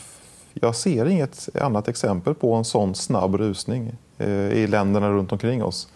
jag 0.53 0.75
ser 0.75 1.05
inget 1.05 1.49
annat 1.61 1.87
exempel 1.87 2.33
på 2.33 2.53
en 2.53 2.65
sån 2.65 2.95
snabb 2.95 3.35
rusning 3.35 3.91
eh, 4.17 4.29
i 4.29 4.67
länderna 4.67 5.09
runt 5.09 5.31
omkring 5.31 5.63
oss. 5.63 5.87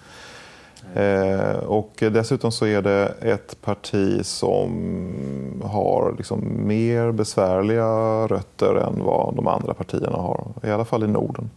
Eh, 0.93 1.55
och 1.57 1.91
dessutom 1.97 2.51
så 2.51 2.65
är 2.65 2.81
det 2.81 3.13
ett 3.21 3.61
parti 3.61 4.25
som 4.25 5.61
har 5.63 6.15
liksom 6.17 6.67
mer 6.67 7.11
besvärliga 7.11 7.87
rötter 8.27 8.75
än 8.75 9.03
vad 9.03 9.35
de 9.35 9.47
andra 9.47 9.73
partierna 9.73 10.17
har, 10.17 10.47
i 10.63 10.71
alla 10.71 10.85
fall 10.85 11.03
i 11.03 11.07
Norden. 11.07 11.49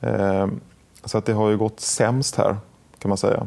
Eh, 0.00 0.46
Så 1.04 1.18
att 1.18 1.24
det 1.24 1.32
har 1.32 1.50
ju 1.50 1.56
gått 1.56 1.80
sämst 1.80 2.36
här, 2.36 2.56
kan 2.98 3.08
man 3.08 3.18
säga. 3.18 3.46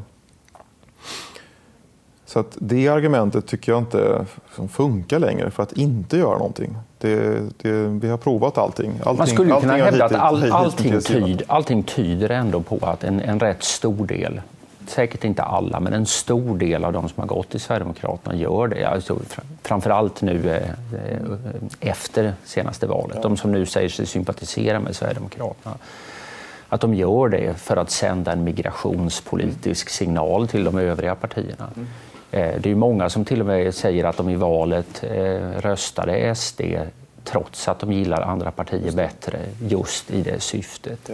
Så 2.25 2.39
att 2.39 2.57
det 2.59 2.87
argumentet 2.87 3.47
tycker 3.47 3.71
jag 3.71 3.81
inte 3.81 4.25
funkar 4.69 5.19
längre 5.19 5.51
för 5.51 5.63
att 5.63 5.71
inte 5.71 6.17
göra 6.17 6.37
någonting. 6.37 6.77
Det, 6.97 7.39
det, 7.61 7.71
vi 7.71 8.09
har 8.09 8.17
provat 8.17 8.57
allting. 8.57 8.91
allting 9.03 9.17
Man 9.17 9.27
skulle 9.27 9.59
kunna 9.61 9.73
hävda 9.73 10.05
att 10.05 10.13
all, 10.13 10.51
allting, 10.51 11.01
tyd, 11.01 11.43
allting 11.47 11.83
tyder 11.83 12.29
ändå 12.29 12.61
på 12.61 12.77
att 12.81 13.03
en, 13.03 13.19
en 13.19 13.39
rätt 13.39 13.63
stor 13.63 14.07
del 14.07 14.41
säkert 14.89 15.23
inte 15.23 15.43
alla, 15.43 15.79
men 15.79 15.93
en 15.93 16.05
stor 16.05 16.57
del 16.57 16.85
av 16.85 16.93
de 16.93 17.09
som 17.09 17.21
har 17.21 17.27
gått 17.27 17.49
till 17.49 17.59
Sverigedemokraterna 17.59 18.35
gör 18.35 18.67
det. 18.67 18.85
Alltså, 18.85 19.19
framförallt 19.61 20.21
nu 20.21 20.49
eh, 20.49 20.69
eh, 20.69 21.19
efter 21.79 22.33
senaste 22.45 22.87
valet. 22.87 23.21
De 23.21 23.37
som 23.37 23.51
nu 23.51 23.65
säger 23.65 23.89
sig 23.89 24.05
sympatisera 24.05 24.79
med 24.79 24.95
Sverigedemokraterna. 24.95 25.75
Att 26.69 26.81
de 26.81 26.93
gör 26.93 27.29
det 27.29 27.53
för 27.59 27.77
att 27.77 27.91
sända 27.91 28.31
en 28.31 28.43
migrationspolitisk 28.43 29.89
signal 29.89 30.47
till 30.47 30.63
de 30.63 30.77
övriga 30.77 31.15
partierna. 31.15 31.69
Mm. 31.75 31.87
Eh, 32.31 32.61
det 32.61 32.71
är 32.71 32.75
många 32.75 33.09
som 33.09 33.25
till 33.25 33.39
och 33.39 33.47
med 33.47 33.75
säger 33.75 34.03
att 34.03 34.17
de 34.17 34.29
i 34.29 34.35
valet 34.35 35.03
röstade 35.57 36.35
SD 36.35 36.61
trots 37.23 37.67
att 37.67 37.79
de 37.79 37.91
gillar 37.91 38.21
andra 38.21 38.51
partier 38.51 38.91
bättre 38.91 39.39
just 39.61 40.11
i 40.11 40.21
det 40.21 40.39
syftet. 40.39 41.09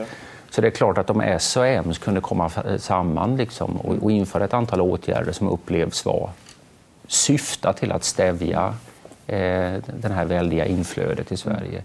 Så 0.56 0.62
det 0.62 0.68
är 0.68 0.72
klart 0.72 0.98
att 0.98 1.10
om 1.10 1.22
S 1.22 1.58
och 1.58 1.68
M 1.68 1.94
kunde 1.94 2.22
komma 2.22 2.52
samman 2.78 3.38
liksom 3.38 3.78
och, 3.78 3.96
och 4.04 4.12
införa 4.12 4.46
ett 4.46 4.54
antal 4.54 4.82
åtgärder 4.82 5.32
som 5.32 5.50
upplevs 5.50 6.06
vara 6.06 6.30
syfta 7.08 7.74
till 7.74 7.92
att 7.92 8.04
stävja 8.04 8.74
eh, 9.28 9.74
det 9.98 10.12
här 10.14 10.26
väldiga 10.26 10.66
inflödet 10.66 11.32
i 11.32 11.38
Sverige. 11.38 11.84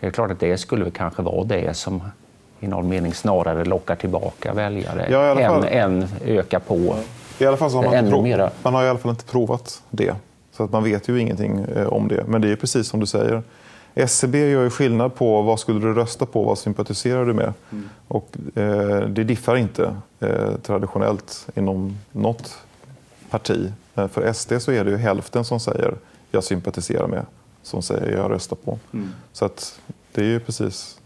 Det 0.00 0.06
är 0.06 0.10
klart 0.10 0.30
att 0.30 0.40
det 0.40 0.58
skulle 0.58 0.90
kanske 0.90 1.22
vara 1.22 1.44
det 1.44 1.76
som 1.76 2.02
i 2.60 2.66
någon 2.66 2.88
mening 2.88 3.14
snarare 3.14 3.64
lockar 3.64 3.96
tillbaka 3.96 4.52
väljare 4.52 5.06
ja, 5.10 5.40
än, 5.40 5.64
än 5.64 6.08
ökar 6.24 6.58
på 6.58 6.96
I 7.38 7.46
alla 7.46 7.56
fall 7.56 7.70
har 7.70 7.84
man, 7.84 7.94
ännu 7.94 8.22
mera. 8.22 8.50
man 8.62 8.74
har 8.74 8.84
i 8.84 8.88
alla 8.88 8.98
fall 8.98 9.10
inte 9.10 9.24
provat 9.24 9.82
det. 9.90 10.14
Så 10.52 10.64
att 10.64 10.72
man 10.72 10.84
vet 10.84 11.08
ju 11.08 11.20
ingenting 11.20 11.58
eh, 11.76 11.86
om 11.86 12.08
det. 12.08 12.24
Men 12.26 12.40
det 12.40 12.52
är 12.52 12.56
precis 12.56 12.88
som 12.88 13.00
du 13.00 13.06
säger. 13.06 13.42
SCB 13.94 14.38
e 14.38 14.50
gör 14.50 14.62
ju 14.62 14.70
skillnad 14.70 15.14
på 15.14 15.42
vad 15.42 15.60
skulle 15.60 15.80
du 15.80 15.94
rösta 15.94 16.26
på, 16.26 16.42
vad 16.42 16.58
sympatiserar 16.58 17.26
du 17.26 17.32
med? 17.32 17.52
Mm. 17.70 17.88
Och, 18.08 18.36
eh, 18.54 19.08
det 19.08 19.24
diffar 19.24 19.56
inte 19.56 19.96
eh, 20.20 20.54
traditionellt 20.62 21.48
inom 21.54 21.98
något 22.12 22.58
parti. 23.30 23.72
Eh, 23.94 24.08
för 24.08 24.32
SD 24.32 24.52
så 24.60 24.72
är 24.72 24.84
det 24.84 24.90
ju 24.90 24.96
hälften 24.96 25.44
som 25.44 25.60
säger 25.60 25.94
jag 26.30 26.44
sympatiserar 26.44 27.06
med, 27.06 27.26
som 27.62 27.82
säger 27.82 28.16
jag 28.16 28.30
röstar 28.30 28.56
på. 28.56 28.78
Mm. 28.92 29.08
Så 29.32 29.44
att 29.44 29.80
det 30.12 30.20
är 30.20 30.26
ju 30.26 30.40
precis 30.40 31.00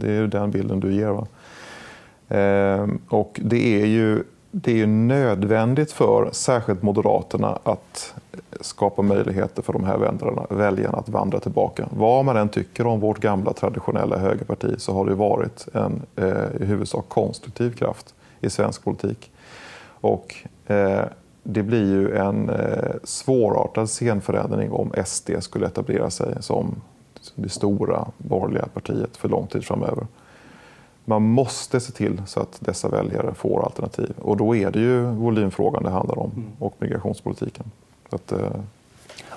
det 0.00 0.12
är 0.12 0.26
den 0.26 0.50
bilden 0.50 0.80
du 0.80 0.94
ger. 0.94 1.08
Va? 1.08 1.26
Eh, 2.38 2.88
och 3.08 3.40
det 3.42 3.82
är 3.82 3.86
ju 3.86 4.24
det 4.56 4.80
är 4.80 4.86
nödvändigt 4.86 5.92
för 5.92 6.28
särskilt 6.32 6.82
Moderaterna 6.82 7.58
att 7.62 8.14
skapa 8.60 9.02
möjligheter 9.02 9.62
för 9.62 9.72
de 9.72 9.84
här 9.84 10.54
väljarna 10.54 10.98
att 10.98 11.08
vandra 11.08 11.40
tillbaka. 11.40 11.88
Vad 11.90 12.24
man 12.24 12.36
än 12.36 12.48
tycker 12.48 12.86
om 12.86 13.00
vårt 13.00 13.18
gamla 13.18 13.52
traditionella 13.52 14.18
högerparti 14.18 14.74
så 14.78 14.92
har 14.92 15.06
det 15.06 15.14
varit 15.14 15.68
en 15.72 16.02
eh, 16.16 16.60
i 16.60 16.64
huvudsak 16.64 17.08
konstruktiv 17.08 17.70
kraft 17.70 18.14
i 18.40 18.50
svensk 18.50 18.84
politik. 18.84 19.30
Och 19.86 20.34
eh, 20.66 21.04
det 21.42 21.62
blir 21.62 21.86
ju 21.86 22.16
en 22.16 22.48
eh, 22.48 22.94
svårartad 23.04 23.90
scenförändring 23.90 24.72
om 24.72 24.92
SD 25.04 25.30
skulle 25.40 25.66
etablera 25.66 26.10
sig 26.10 26.34
som 26.40 26.74
det 27.34 27.48
stora 27.48 28.06
borgerliga 28.18 28.66
partiet 28.74 29.16
för 29.16 29.28
lång 29.28 29.46
tid 29.46 29.64
framöver 29.64 30.06
man 31.04 31.22
måste 31.22 31.80
se 31.80 31.92
till 31.92 32.22
så 32.26 32.40
att 32.40 32.56
dessa 32.60 32.88
väljare 32.88 33.34
får 33.34 33.64
alternativ. 33.64 34.12
Och 34.22 34.36
då 34.36 34.56
är 34.56 34.70
det 34.70 34.78
ju 34.78 35.02
volymfrågan 35.02 35.82
det 35.82 35.90
handlar 35.90 36.18
om 36.18 36.30
mm. 36.30 36.46
och 36.58 36.74
migrationspolitiken. 36.78 37.64
Att, 38.10 38.32
eh... 38.32 38.38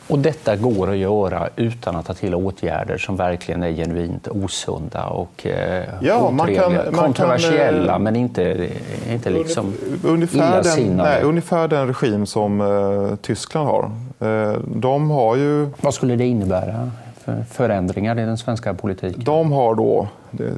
Och 0.09 0.19
detta 0.19 0.55
går 0.55 0.89
att 0.89 0.97
göra 0.97 1.49
utan 1.55 1.95
att 1.95 2.05
ta 2.05 2.13
till 2.13 2.35
åtgärder 2.35 2.97
som 2.97 3.15
verkligen 3.15 3.63
är 3.63 3.71
genuint 3.71 4.27
osunda 4.27 5.05
och 5.05 5.45
eh, 5.45 5.85
ja, 6.01 6.31
man 6.31 6.55
kan, 6.55 6.73
man 6.73 6.93
kontroversiella 6.93 7.93
kan, 7.93 7.95
eh, 7.95 7.99
men 7.99 8.15
inte, 8.15 8.69
inte 9.09 9.29
liksom 9.29 9.73
ungefär 10.03 10.63
den, 10.63 10.97
nej, 10.97 11.23
ungefär 11.23 11.67
den 11.67 11.87
regim 11.87 12.25
som 12.25 12.61
eh, 12.61 13.15
Tyskland 13.15 13.67
har. 13.67 13.91
Eh, 14.19 14.59
de 14.75 15.09
har 15.09 15.35
ju... 15.35 15.69
Vad 15.81 15.93
skulle 15.93 16.15
det 16.15 16.25
innebära? 16.25 16.91
För 17.27 17.43
förändringar 17.43 18.19
i 18.19 18.25
den 18.25 18.37
svenska 18.37 18.73
politiken? 18.73 19.23
De 19.23 19.51
har 19.51 19.75
då 19.75 20.07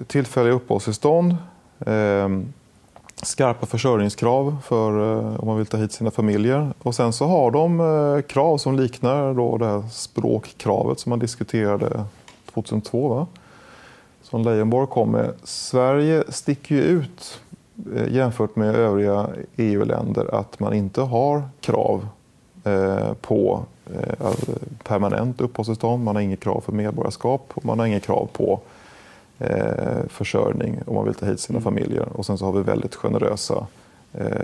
tillfälliga 0.08 0.53
uppehållstillstånd, 0.53 1.36
eh, 1.79 2.29
skarpa 3.23 3.65
försörjningskrav 3.65 4.58
för 4.63 5.17
eh, 5.17 5.39
om 5.39 5.47
man 5.47 5.58
vill 5.58 5.65
ta 5.65 5.77
hit 5.77 5.91
sina 5.91 6.12
familjer. 6.12 6.73
Och 6.79 6.95
sen 6.95 7.13
så 7.13 7.25
har 7.25 7.51
de 7.51 7.79
eh, 7.79 8.21
krav 8.21 8.58
som 8.58 8.75
liknar 8.75 9.34
då 9.34 9.58
det 9.58 9.65
här 9.65 9.84
språkkravet 9.91 10.99
som 10.99 11.10
man 11.10 11.19
diskuterade 11.19 12.03
2002. 12.53 13.08
Va? 13.08 13.27
Som 14.21 14.43
Leijonborg 14.43 14.88
kom 14.88 15.12
med. 15.12 15.34
Sverige 15.43 16.23
sticker 16.29 16.75
ju 16.75 16.82
ut 16.82 17.41
eh, 17.95 18.13
jämfört 18.13 18.55
med 18.55 18.75
övriga 18.75 19.27
EU-länder 19.55 20.36
att 20.36 20.60
man 20.60 20.73
inte 20.73 21.01
har 21.01 21.43
krav 21.62 22.08
eh, 22.63 23.13
på 23.13 23.63
permanent 24.84 25.41
uppehållstillstånd, 25.41 26.04
man 26.04 26.15
har 26.15 26.21
inget 26.21 26.39
krav 26.39 26.62
för 26.62 26.71
medborgarskap 26.71 27.52
och 27.54 27.65
man 27.65 27.80
har 27.80 27.86
inget 27.86 28.04
krav 28.04 28.30
på 28.34 28.60
eh, 29.39 30.08
försörjning 30.08 30.80
om 30.86 30.95
man 30.95 31.06
vill 31.06 31.13
ta 31.13 31.25
hit 31.25 31.39
sina 31.39 31.60
mm. 31.60 31.63
familjer. 31.63 32.08
Och 32.13 32.25
sen 32.25 32.38
så 32.38 32.45
har 32.45 32.52
vi 32.52 32.62
väldigt 32.62 32.95
generösa 32.95 33.56
Eh, 33.56 33.88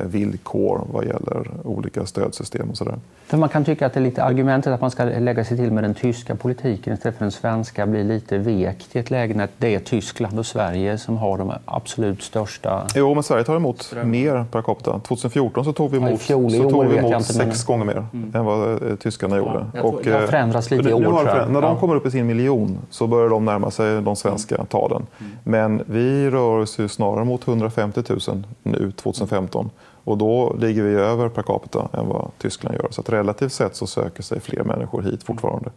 villkor 0.03 0.81
vad 0.91 1.05
gäller 1.05 1.47
olika 1.63 2.05
stödsystem 2.05 2.69
och 2.69 2.77
sådär. 2.77 2.99
För 3.27 3.37
man 3.37 3.49
kan 3.49 3.65
tycka 3.65 3.85
att 3.85 3.93
det 3.93 3.99
är 3.99 4.03
lite 4.03 4.23
argumentet 4.23 4.73
att 4.73 4.81
man 4.81 4.91
ska 4.91 5.03
lägga 5.03 5.45
sig 5.45 5.57
till 5.57 5.71
med 5.71 5.83
den 5.83 5.93
tyska 5.93 6.35
politiken 6.35 6.93
istället 6.93 7.17
för 7.17 7.25
den 7.25 7.31
svenska 7.31 7.87
blir 7.87 8.03
lite 8.03 8.37
vekt 8.37 8.95
i 8.95 8.99
ett 8.99 9.09
läge 9.09 9.33
när 9.33 9.47
det 9.57 9.75
är 9.75 9.79
Tyskland 9.79 10.39
och 10.39 10.45
Sverige 10.45 10.97
som 10.97 11.17
har 11.17 11.37
de 11.37 11.53
absolut 11.65 12.23
största... 12.23 12.87
Jo, 12.95 13.13
men 13.13 13.23
Sverige 13.23 13.43
tar 13.43 13.55
emot 13.55 13.81
ström. 13.81 14.11
mer 14.11 14.45
per 14.51 14.61
capita. 14.61 14.99
2014 14.99 15.65
så 15.65 15.73
tog 15.73 15.91
vi 15.91 15.97
emot, 15.97 16.11
ja, 16.11 16.17
fjol, 16.17 16.51
så 16.51 16.69
tog 16.69 16.85
vi 16.85 16.97
emot 16.97 17.25
sex 17.25 17.37
men... 17.37 17.77
gånger 17.77 17.85
mer 17.85 18.05
mm. 18.13 18.31
än 18.35 18.45
vad 18.45 18.89
eh, 18.89 18.95
tyskarna 18.95 19.37
gjorde. 19.37 19.65
Ja, 19.73 19.81
och, 19.81 20.01
det 20.03 20.11
har 20.11 20.27
förändrats 20.27 20.71
lite 20.71 20.89
i 20.89 20.93
år. 20.93 21.03
Har, 21.03 21.45
när 21.49 21.61
de 21.61 21.77
kommer 21.77 21.95
upp 21.95 22.05
i 22.05 22.11
sin 22.11 22.27
miljon 22.27 22.77
så 22.89 23.07
börjar 23.07 23.29
de 23.29 23.45
närma 23.45 23.71
sig 23.71 24.01
de 24.01 24.15
svenska 24.15 24.55
mm. 24.55 24.67
talen. 24.67 25.05
Mm. 25.19 25.31
Men 25.43 25.83
vi 25.85 26.29
rör 26.29 26.59
oss 26.59 26.79
ju 26.79 26.87
snarare 26.87 27.25
mot 27.25 27.47
150 27.47 28.03
000 28.09 28.43
nu, 28.63 28.91
2015 28.91 29.54
2015. 29.55 29.69
Och 30.03 30.17
då 30.17 30.55
ligger 30.59 30.83
vi 30.83 30.95
över 30.95 31.29
per 31.29 31.41
capita 31.41 31.89
än 31.93 32.07
vad 32.07 32.31
Tyskland 32.37 32.75
gör. 32.75 32.87
Så 32.91 33.01
att 33.01 33.09
relativt 33.09 33.51
sett 33.51 33.75
så 33.75 33.87
söker 33.87 34.23
sig 34.23 34.39
fler 34.39 34.63
människor 34.63 35.01
hit 35.01 35.23
fortfarande. 35.23 35.69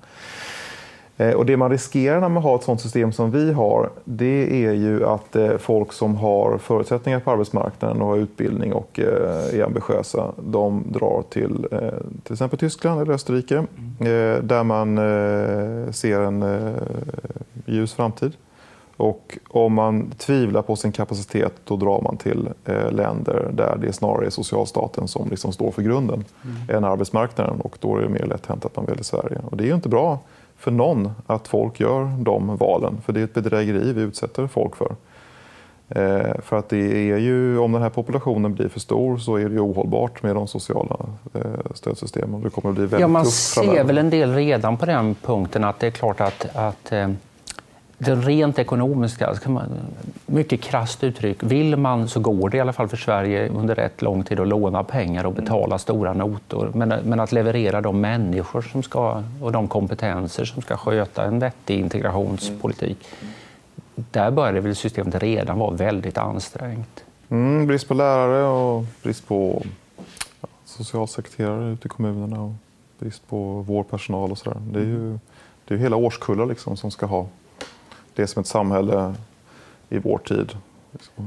Eh, 1.16 1.34
och 1.34 1.46
det 1.46 1.56
man 1.56 1.70
riskerar 1.70 2.20
när 2.20 2.28
man 2.28 2.42
har 2.42 2.56
ett 2.56 2.62
sådant 2.62 2.80
system 2.80 3.12
som 3.12 3.30
vi 3.30 3.52
har, 3.52 3.90
det 4.04 4.66
är 4.66 4.72
ju 4.72 5.06
att 5.06 5.36
eh, 5.36 5.56
folk 5.58 5.92
som 5.92 6.16
har 6.16 6.58
förutsättningar 6.58 7.20
på 7.20 7.30
arbetsmarknaden 7.30 8.02
och 8.02 8.08
har 8.08 8.16
utbildning 8.16 8.72
och 8.72 9.00
eh, 9.00 9.58
är 9.60 9.64
ambitiösa, 9.64 10.32
de 10.36 10.84
drar 10.92 11.24
till 11.30 11.66
till 12.22 12.32
exempel 12.32 12.58
Tyskland 12.58 13.00
eller 13.00 13.12
Österrike, 13.12 13.64
där 14.42 14.64
man 14.64 14.96
ser 15.92 16.20
en 16.20 16.44
ljus 17.66 17.94
framtid. 17.94 18.32
Och 18.98 19.38
om 19.48 19.74
man 19.74 20.10
tvivlar 20.10 20.62
på 20.62 20.76
sin 20.76 20.92
kapacitet 20.92 21.52
då 21.64 21.76
drar 21.76 22.00
man 22.02 22.16
till 22.16 22.48
eh, 22.64 22.92
länder 22.92 23.50
där 23.52 23.76
det 23.80 23.92
snarare 23.92 24.26
är 24.26 24.30
socialstaten 24.30 25.08
som 25.08 25.28
liksom 25.30 25.52
står 25.52 25.70
för 25.70 25.82
grunden 25.82 26.24
mm. 26.44 26.76
än 26.76 26.84
arbetsmarknaden. 26.84 27.60
Och 27.60 27.76
då 27.80 27.96
är 27.96 28.02
det 28.02 28.08
mer 28.08 28.26
lätt 28.26 28.46
hänt 28.46 28.64
att 28.64 28.76
man 28.76 28.84
väljer 28.84 29.02
Sverige. 29.02 29.38
Och 29.50 29.56
det 29.56 29.64
är 29.64 29.66
ju 29.66 29.74
inte 29.74 29.88
bra 29.88 30.18
för 30.56 30.70
någon 30.70 31.10
att 31.26 31.48
folk 31.48 31.80
gör 31.80 32.16
de 32.18 32.56
valen. 32.56 33.00
För 33.04 33.12
det 33.12 33.20
är 33.20 33.24
ett 33.24 33.34
bedrägeri 33.34 33.92
vi 33.92 34.02
utsätter 34.02 34.46
folk 34.46 34.76
för. 34.76 34.96
Eh, 35.88 36.40
för 36.42 36.58
att 36.58 36.68
det 36.68 37.10
är 37.10 37.18
ju, 37.18 37.58
om 37.58 37.72
den 37.72 37.82
här 37.82 37.90
populationen 37.90 38.54
blir 38.54 38.68
för 38.68 38.80
stor 38.80 39.18
så 39.18 39.36
är 39.36 39.44
det 39.44 39.54
ju 39.54 39.60
ohållbart 39.60 40.22
med 40.22 40.34
de 40.34 40.46
sociala 40.46 40.96
eh, 41.34 41.42
stödsystemen. 41.74 42.42
Det 42.42 42.50
kommer 42.50 42.70
att 42.70 42.76
bli 42.76 42.84
väldigt 42.84 43.00
ja, 43.00 43.08
man 43.08 43.26
ser 43.26 43.84
väl 43.84 43.98
en 43.98 44.10
del 44.10 44.34
redan 44.34 44.76
på 44.76 44.86
den 44.86 45.14
punkten 45.14 45.64
att 45.64 45.80
det 45.80 45.86
är 45.86 45.90
klart 45.90 46.20
att, 46.20 46.56
att 46.56 46.92
eh 46.92 47.08
den 47.98 48.22
rent 48.22 48.58
ekonomiska, 48.58 49.34
mycket 50.26 50.60
krasst 50.60 51.04
uttryck, 51.04 51.42
vill 51.42 51.76
man 51.76 52.08
så 52.08 52.20
går 52.20 52.50
det 52.50 52.56
i 52.56 52.60
alla 52.60 52.72
fall 52.72 52.88
för 52.88 52.96
Sverige 52.96 53.48
under 53.48 53.74
rätt 53.74 54.02
lång 54.02 54.24
tid 54.24 54.40
att 54.40 54.48
låna 54.48 54.84
pengar 54.84 55.24
och 55.26 55.32
betala 55.32 55.66
mm. 55.66 55.78
stora 55.78 56.12
notor. 56.12 56.70
Men, 56.74 56.88
men, 56.88 57.20
att 57.20 57.32
leverera 57.32 57.80
de 57.80 58.00
människor 58.00 58.62
som 58.62 58.82
ska, 58.82 59.22
och 59.40 59.52
de 59.52 59.68
kompetenser 59.68 60.44
som 60.44 60.62
ska 60.62 60.76
sköta 60.76 61.24
en 61.24 61.38
vettig 61.38 61.78
integrationspolitik, 61.80 63.08
där 63.94 64.30
började 64.30 64.60
väl 64.60 64.76
systemet 64.76 65.14
redan 65.14 65.58
vara 65.58 65.70
väldigt 65.70 66.18
ansträngt. 66.18 67.04
Mm, 67.28 67.66
brist 67.66 67.88
på 67.88 67.94
lärare 67.94 68.44
och 68.44 68.84
brist 69.02 69.28
på 69.28 69.62
ja, 70.40 70.48
socialsekreterare 70.64 71.72
ute 71.72 71.86
i 71.86 71.88
kommunerna 71.88 72.42
och 72.42 72.52
brist 72.98 73.28
på 73.28 73.60
vårdpersonal 73.60 74.30
och 74.30 74.38
sådär. 74.38 74.60
Det 74.72 74.78
är 74.78 74.84
ju 74.84 75.18
det 75.64 75.74
är 75.74 75.78
hela 75.78 75.96
årskullar 75.96 76.46
liksom 76.46 76.76
som 76.76 76.90
ska 76.90 77.06
ha 77.06 77.26
det 78.22 78.26
som 78.26 78.40
ett 78.40 78.46
samhälle 78.46 79.14
i 79.88 79.98
vår 79.98 80.18
tid 80.18 80.52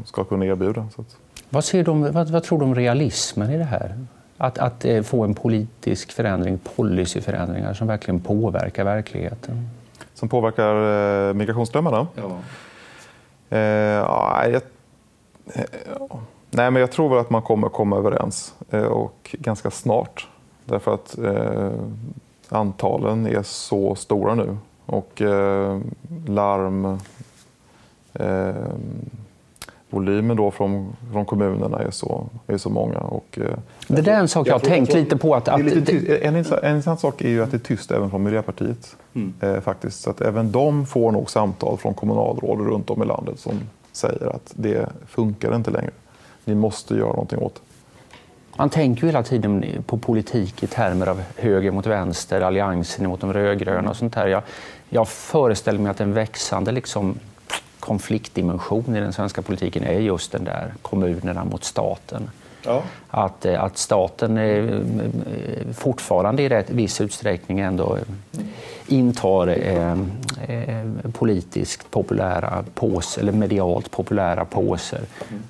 ska 0.05 0.23
kunna 0.23 0.45
erbjuda. 0.45 0.87
Så 0.95 1.01
att... 1.01 1.17
vad, 1.49 1.63
ser 1.63 1.83
de, 1.83 2.11
vad, 2.13 2.29
vad 2.29 2.43
tror 2.43 2.59
du 2.59 2.65
om 2.65 2.75
realismen 2.75 3.51
i 3.51 3.57
det 3.57 3.63
här? 3.63 4.05
Att, 4.37 4.57
att 4.57 4.85
eh, 4.85 5.01
få 5.01 5.23
en 5.23 5.33
politisk 5.33 6.11
förändring, 6.11 6.59
policyförändringar 6.75 7.73
som 7.73 7.87
verkligen 7.87 8.19
påverkar 8.19 8.83
verkligheten? 8.83 9.69
Som 10.13 10.29
påverkar 10.29 11.29
eh, 11.29 11.33
migrationsströmmarna? 11.33 12.07
Ja. 12.15 12.37
Eh, 13.49 13.59
ja, 13.59 14.45
jag, 14.47 14.61
eh, 15.53 15.65
nej, 16.49 16.71
men 16.71 16.75
jag 16.75 16.91
tror 16.91 17.09
väl 17.09 17.19
att 17.19 17.29
man 17.29 17.41
kommer 17.41 17.69
komma 17.69 17.97
överens 17.97 18.53
eh, 18.69 18.83
och 18.83 19.35
ganska 19.39 19.71
snart. 19.71 20.27
Därför 20.65 20.93
att 20.93 21.17
eh, 21.17 21.71
antalen 22.49 23.27
är 23.27 23.43
så 23.43 23.95
stora 23.95 24.35
nu 24.35 24.57
och 24.91 25.21
eh, 25.21 25.79
larm 26.27 26.99
eh, 28.13 28.53
volymen 29.89 30.37
då 30.37 30.51
från, 30.51 30.95
från 31.11 31.25
kommunerna 31.25 31.79
är 31.79 31.91
så, 31.91 32.29
är 32.47 32.57
så 32.57 32.69
många. 32.69 32.97
Och, 32.99 33.39
eh, 33.41 33.57
det 33.87 34.01
där 34.01 34.13
är 34.13 34.19
en 34.19 34.27
sak 34.27 34.47
jag, 34.47 34.53
jag 34.53 34.59
har 34.59 34.65
tänkt 34.65 34.93
lite 34.93 35.17
på. 35.17 35.35
Att, 35.35 35.47
att 35.47 35.59
en, 35.59 35.65
en 36.25 36.35
intressant 36.35 36.99
sak 36.99 37.21
är 37.21 37.29
ju 37.29 37.43
att 37.43 37.51
det 37.51 37.57
är 37.57 37.59
tyst 37.59 37.91
även 37.91 38.09
från 38.09 38.23
Miljöpartiet. 38.23 38.95
Mm. 39.13 39.33
Eh, 39.39 39.61
faktiskt. 39.61 40.01
Så 40.01 40.09
att 40.09 40.21
även 40.21 40.51
de 40.51 40.85
får 40.85 41.11
nog 41.11 41.29
samtal 41.29 41.77
från 41.77 41.93
kommunalråd 41.93 42.67
runt 42.67 42.89
om 42.89 43.03
i 43.03 43.05
landet 43.05 43.39
som 43.39 43.53
säger 43.91 44.35
att 44.35 44.53
det 44.55 44.89
funkar 45.07 45.55
inte 45.55 45.71
längre. 45.71 45.91
Ni 46.45 46.55
måste 46.55 46.95
göra 46.95 47.09
någonting 47.09 47.39
åt 47.39 47.55
det. 47.55 47.61
Man 48.57 48.69
tänker 48.69 49.01
ju 49.01 49.07
hela 49.07 49.23
tiden 49.23 49.83
på 49.85 49.97
politik 49.97 50.63
i 50.63 50.67
termer 50.67 51.07
av 51.07 51.23
höger 51.37 51.71
mot 51.71 51.85
vänster, 51.85 52.41
alliansen 52.41 53.07
mot 53.07 53.21
de 53.21 53.33
rödgröna 53.33 53.89
och 53.89 53.97
sånt 53.97 54.13
där. 54.13 54.27
Jag, 54.27 54.43
jag 54.89 55.07
föreställer 55.07 55.79
mig 55.79 55.89
att 55.89 55.99
en 55.99 56.13
växande 56.13 56.71
liksom, 56.71 57.19
konfliktdimension 57.79 58.95
i 58.95 58.99
den 58.99 59.13
svenska 59.13 59.41
politiken 59.41 59.83
är 59.83 59.99
just 59.99 60.31
den 60.31 60.43
där 60.43 60.73
kommunerna 60.81 61.43
mot 61.43 61.63
staten. 61.63 62.29
Ja. 62.63 62.83
Att, 63.07 63.45
eh, 63.45 63.63
att 63.63 63.77
staten 63.77 64.39
fortfarande 65.73 66.43
i 66.43 66.49
rätt 66.49 66.69
viss 66.69 67.01
utsträckning 67.01 67.59
ändå 67.59 67.97
intar 68.87 69.47
eh, 69.47 69.91
eh, 70.47 70.85
politiskt 71.13 71.91
populära 71.91 72.63
påser, 72.75 73.21
eller 73.21 73.31
medialt 73.31 73.91
populära 73.91 74.45
påser 74.45 75.01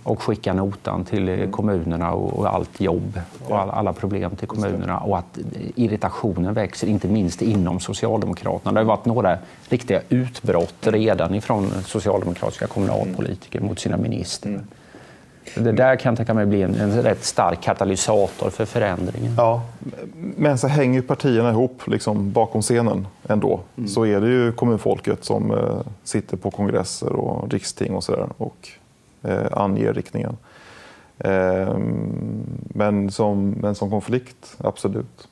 och 0.04 0.21
skickar 0.21 0.54
notan 0.54 1.06
till 1.06 1.47
kommunerna 1.52 2.12
och, 2.12 2.54
allt 2.54 2.82
jobb 2.82 3.21
och 3.47 3.60
all, 3.60 3.69
alla 3.69 3.93
problem 3.93 4.36
till 4.36 4.47
kommunerna 4.47 5.00
och 5.00 5.17
att 5.17 5.39
irritationen 5.76 6.54
växer, 6.54 6.88
inte 6.88 7.08
minst 7.08 7.41
inom 7.41 7.80
Socialdemokraterna. 7.80 8.71
Det 8.71 8.80
har 8.80 8.86
varit 8.86 9.06
några 9.06 9.38
riktiga 9.69 10.02
utbrott 10.10 10.88
redan 10.88 11.36
ifrån 11.36 11.71
socialdemokratiska 11.86 12.67
kommunalpolitiker 12.67 13.60
mot 13.60 13.80
sina 13.80 13.97
ministrar. 13.97 14.62
Det 15.55 15.71
där 15.71 15.95
kan 15.95 16.11
jag 16.11 16.17
tänka 16.17 16.33
mig 16.33 16.45
bli 16.45 16.61
en, 16.61 16.75
en 16.75 17.01
rätt 17.01 17.23
stark 17.23 17.61
katalysator 17.61 18.49
för 18.49 18.65
förändringen. 18.65 19.33
Ja, 19.37 19.61
men 20.35 20.57
så 20.57 20.67
hänger 20.67 21.01
partierna 21.01 21.49
ihop 21.49 21.87
liksom, 21.87 22.31
bakom 22.31 22.61
scenen 22.61 23.07
ändå. 23.27 23.59
Mm. 23.77 23.87
Så 23.87 24.05
är 24.05 24.21
det 24.21 24.27
ju 24.27 24.51
kommunfolket 24.51 25.25
som 25.25 25.51
eh, 25.51 25.79
sitter 26.03 26.37
på 26.37 26.51
kongresser 26.51 27.13
och 27.13 27.51
riksting 27.51 27.95
och 27.95 28.03
sådär 28.03 28.27
och 28.37 28.69
eh, 29.21 29.47
anger 29.51 29.93
riktningen. 29.93 30.37
Eh, 31.17 31.77
men, 32.73 33.11
som, 33.11 33.49
men 33.49 33.75
som 33.75 33.89
konflikt, 33.89 34.55
absolut. 34.57 35.27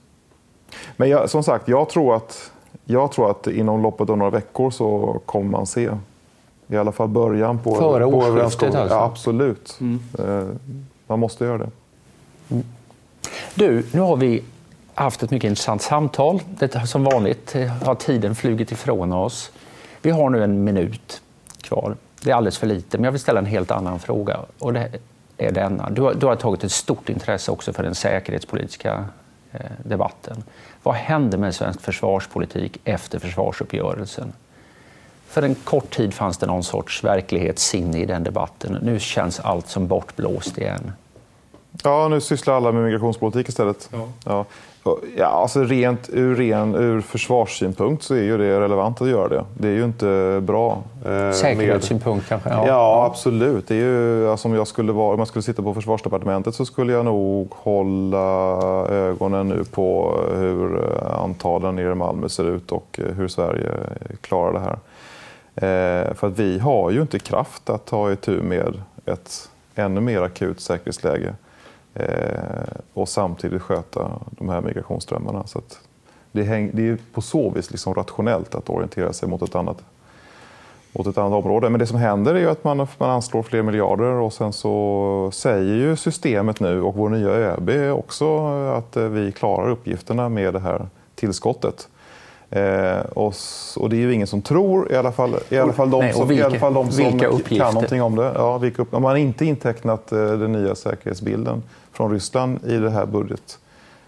Men 0.98 1.10
jag, 1.10 1.30
som 1.30 1.44
sagt, 1.44 1.68
jag 1.68 1.90
tror, 1.90 2.16
att, 2.16 2.52
jag 2.86 3.12
tror 3.12 3.32
att 3.32 3.48
inom 3.48 3.82
loppet 3.82 4.10
av 4.10 4.18
några 4.18 4.32
veckor 4.32 4.72
så 4.72 5.20
kommer 5.26 5.50
man 5.50 5.66
se 5.66 5.90
i 6.70 6.78
alla 6.78 6.92
fall 6.92 7.08
början 7.08 7.60
på 7.60 7.76
Före 7.76 8.06
årsskiftet 8.06 8.76
alltså? 8.76 8.96
Ja, 8.96 9.04
absolut. 9.04 9.78
Mm. 9.82 10.00
Eh, 10.20 10.56
man 11.08 11.20
måste 11.20 11.46
göra 11.46 11.58
det. 11.58 11.70
Mm. 12.50 12.64
Du, 13.56 13.86
nu 13.92 14.00
har 14.00 14.16
vi 14.16 14.44
haft 14.94 15.24
ett 15.24 15.32
mycket 15.32 15.48
intressant 15.48 15.82
samtal. 15.82 16.42
Det, 16.60 16.88
som 16.88 17.04
vanligt 17.04 17.56
har 17.84 17.96
tiden 17.96 18.36
flugit 18.36 18.72
ifrån 18.72 19.14
oss. 19.14 19.52
Vi 20.02 20.10
har 20.10 20.30
nu 20.30 20.44
en 20.44 20.64
minut 20.64 21.22
kvar. 21.62 21.96
Det 22.22 22.32
är 22.32 22.36
alldeles 22.36 22.58
för 22.58 22.68
lite, 22.68 22.98
men 22.98 23.04
jag 23.04 23.12
vill 23.12 23.22
ställa 23.22 23.40
en 23.40 23.46
helt 23.46 23.72
annan 23.72 24.00
fråga. 24.00 24.40
Och 24.60 24.74
det 24.74 24.92
är 25.38 25.52
denna. 25.52 25.90
Du 25.90 26.02
har, 26.02 26.14
du 26.14 26.26
har 26.26 26.36
tagit 26.36 26.64
ett 26.64 26.72
stort 26.72 27.10
intresse 27.10 27.52
också 27.52 27.74
för 27.74 27.84
den 27.84 27.96
säkerhetspolitiska 27.96 29.06
eh, 29.52 29.60
debatten. 29.84 30.44
Vad 30.84 30.96
hände 30.96 31.38
med 31.38 31.56
svensk 31.56 31.82
försvarspolitik 31.82 32.78
efter 32.84 33.20
försvarsuppgörelsen? 33.20 34.34
För 35.30 35.42
en 35.42 35.56
kort 35.56 35.90
tid 35.90 36.14
fanns 36.14 36.38
det 36.38 36.46
någon 36.46 36.64
sorts 36.64 37.04
verklighetssinne 37.04 38.00
i 38.00 38.06
den 38.06 38.24
debatten. 38.24 38.78
Nu 38.82 39.00
känns 39.00 39.40
allt 39.40 39.68
som 39.68 39.88
bortblåst 39.88 40.58
igen. 40.58 40.92
Ja, 41.84 42.08
nu 42.08 42.22
sysslar 42.22 42.54
alla 42.54 42.72
med 42.72 42.84
migrationspolitik 42.84 43.50
istället. 43.50 43.90
Ja. 43.92 44.08
Ja. 44.26 44.46
Ja, 45.18 45.26
alltså 45.26 45.64
rent 45.64 46.10
ur, 46.10 46.36
ren, 46.36 46.76
ur 46.76 47.02
försvarssynpunkt 47.02 48.04
så 48.04 48.14
är 48.14 48.22
ju 48.22 48.38
det 48.38 48.60
relevant 48.60 49.02
att 49.02 49.10
göra 49.10 49.28
det. 49.28 49.46
Det 49.58 49.68
är 49.68 49.72
ju 49.72 49.84
inte 49.84 50.40
bra. 50.44 50.78
Eh, 51.06 51.32
Säkerhetssynpunkt 51.32 52.30
kanske? 52.30 52.50
Ja. 52.50 52.68
ja, 52.68 53.06
absolut. 53.06 53.68
Det 53.68 53.76
är 53.76 53.80
ju, 53.80 54.30
alltså 54.30 54.48
om, 54.48 54.54
jag 54.54 54.68
skulle 54.68 54.92
vara, 54.92 55.14
om 55.14 55.20
jag 55.20 55.28
skulle 55.28 55.44
sitta 55.44 55.64
på 55.64 55.74
försvarsdepartementet 55.74 56.56
så 56.56 56.66
skulle 56.66 56.94
jag 56.94 57.06
nog 57.06 57.54
hålla 57.56 58.18
ögonen 58.88 59.48
nu 59.48 59.64
på 59.64 60.20
hur 60.36 60.94
antalen 61.24 61.76
nere 61.76 61.92
i 61.92 61.96
Malmö 61.96 62.30
ser 62.30 62.50
ut 62.50 62.72
och 62.72 63.00
hur 63.16 63.28
Sverige 63.28 63.72
klarar 64.22 64.54
det 64.54 64.60
här. 64.60 64.80
Eh, 65.62 66.14
för 66.14 66.28
att 66.28 66.40
vi 66.40 66.60
har 66.60 66.92
ju 66.92 67.02
inte 67.02 67.20
kraft 67.20 67.70
att 67.70 67.86
ta 67.86 68.12
itu 68.12 68.42
med 68.42 68.82
ett 69.06 69.50
ännu 69.76 70.02
mer 70.02 70.22
akut 70.22 70.62
säkerhetsläge 70.62 71.34
eh, 71.94 72.78
och 72.94 73.10
samtidigt 73.10 73.62
sköta 73.62 74.12
de 74.30 74.50
här 74.50 74.62
migrationsströmmarna. 74.62 75.48
Så 75.48 75.62
det, 76.32 76.44
häng, 76.44 76.72
det 76.74 76.90
är 76.90 76.98
på 77.14 77.22
så 77.22 77.50
vis 77.50 77.72
liksom 77.72 77.94
rationellt 77.94 78.56
att 78.56 78.70
orientera 78.70 79.14
sig 79.14 79.30
mot 79.30 79.42
ett 79.42 79.56
annat 79.56 79.84
mot 80.92 81.08
ett 81.08 81.18
annat 81.18 81.44
område. 81.44 81.70
Men 81.70 81.80
det 81.80 81.88
som 81.88 81.98
händer 81.98 82.36
är 82.36 82.40
ju 82.40 82.50
att 82.50 82.64
man, 82.64 82.78
man 82.98 83.10
anslår 83.10 83.44
fler 83.44 83.62
miljarder 83.62 84.14
och 84.14 84.34
sen 84.34 84.54
så 84.54 85.30
säger 85.34 85.76
ju 85.76 85.96
systemet 85.96 86.60
nu 86.60 86.82
och 86.82 86.96
vår 86.96 87.10
nya 87.10 87.30
ÖB 87.30 87.70
också 87.98 88.48
att 88.48 88.98
eh, 88.98 89.04
vi 89.04 89.32
klarar 89.32 89.70
uppgifterna 89.70 90.30
med 90.30 90.54
det 90.54 90.60
här 90.60 90.88
tillskottet. 91.16 91.88
Eh, 92.52 93.00
och, 93.00 93.34
och, 93.78 93.90
det 93.90 93.96
är 93.96 94.00
ju 94.00 94.14
ingen 94.14 94.28
som 94.28 94.42
tror, 94.42 94.92
i 94.92 94.96
alla 94.96 95.12
fall, 95.12 95.36
i 95.50 95.58
alla 95.58 95.74
fall 95.74 95.90
de 95.90 96.00
Nej, 96.00 96.14
som, 96.14 96.28
vilka, 96.28 96.44
i 96.44 96.46
alla 96.46 96.60
fall 96.60 96.74
de 96.74 96.92
som 96.92 97.20
kan 97.20 97.74
någonting 97.74 98.02
om 98.02 98.16
det. 98.16 98.32
Ja, 98.36 98.58
vilka 98.58 98.82
upp, 98.82 98.92
man 98.92 99.04
har 99.04 99.16
inte 99.16 99.46
intecknat 99.46 100.12
eh, 100.12 100.18
den 100.18 100.52
nya 100.52 100.76
säkerhetsbilden 100.76 101.64
från 101.92 102.12
Ryssland 102.12 102.60
i, 102.66 102.78
det 102.78 102.90
här 102.90 103.06
budget, 103.06 103.60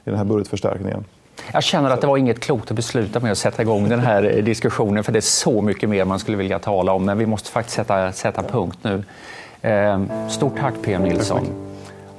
i 0.05 0.09
den 0.09 0.17
här 0.17 0.25
budgetförstärkningen. 0.25 1.05
Jag 1.53 1.63
känner 1.63 1.89
att 1.89 2.01
det 2.01 2.07
var 2.07 2.17
inget 2.17 2.39
klokt 2.39 2.71
att 2.71 2.75
besluta 2.75 3.19
med 3.19 3.31
att 3.31 3.37
sätta 3.37 3.61
igång 3.61 3.89
den 3.89 3.99
här 3.99 4.37
eh, 4.37 4.43
diskussionen 4.43 5.03
för 5.03 5.11
det 5.11 5.19
är 5.19 5.21
så 5.21 5.61
mycket 5.61 5.89
mer 5.89 6.05
man 6.05 6.19
skulle 6.19 6.37
vilja 6.37 6.59
tala 6.59 6.93
om 6.93 7.05
men 7.05 7.17
vi 7.17 7.25
måste 7.25 7.51
faktiskt 7.51 7.75
sätta, 7.75 8.11
sätta 8.11 8.43
punkt 8.43 8.77
nu. 8.81 9.03
Eh, 9.61 10.01
stort 10.29 10.59
tack 10.59 10.73
PM 10.81 11.03
Nilsson 11.03 11.47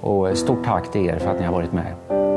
och 0.01 0.39
stort 0.39 0.65
tack 0.65 0.93
till 0.93 1.07
er 1.07 1.19
för 1.19 1.31
att 1.31 1.41
ni 1.41 1.47
har 1.47 1.53
varit 1.53 1.73
med. 1.73 2.32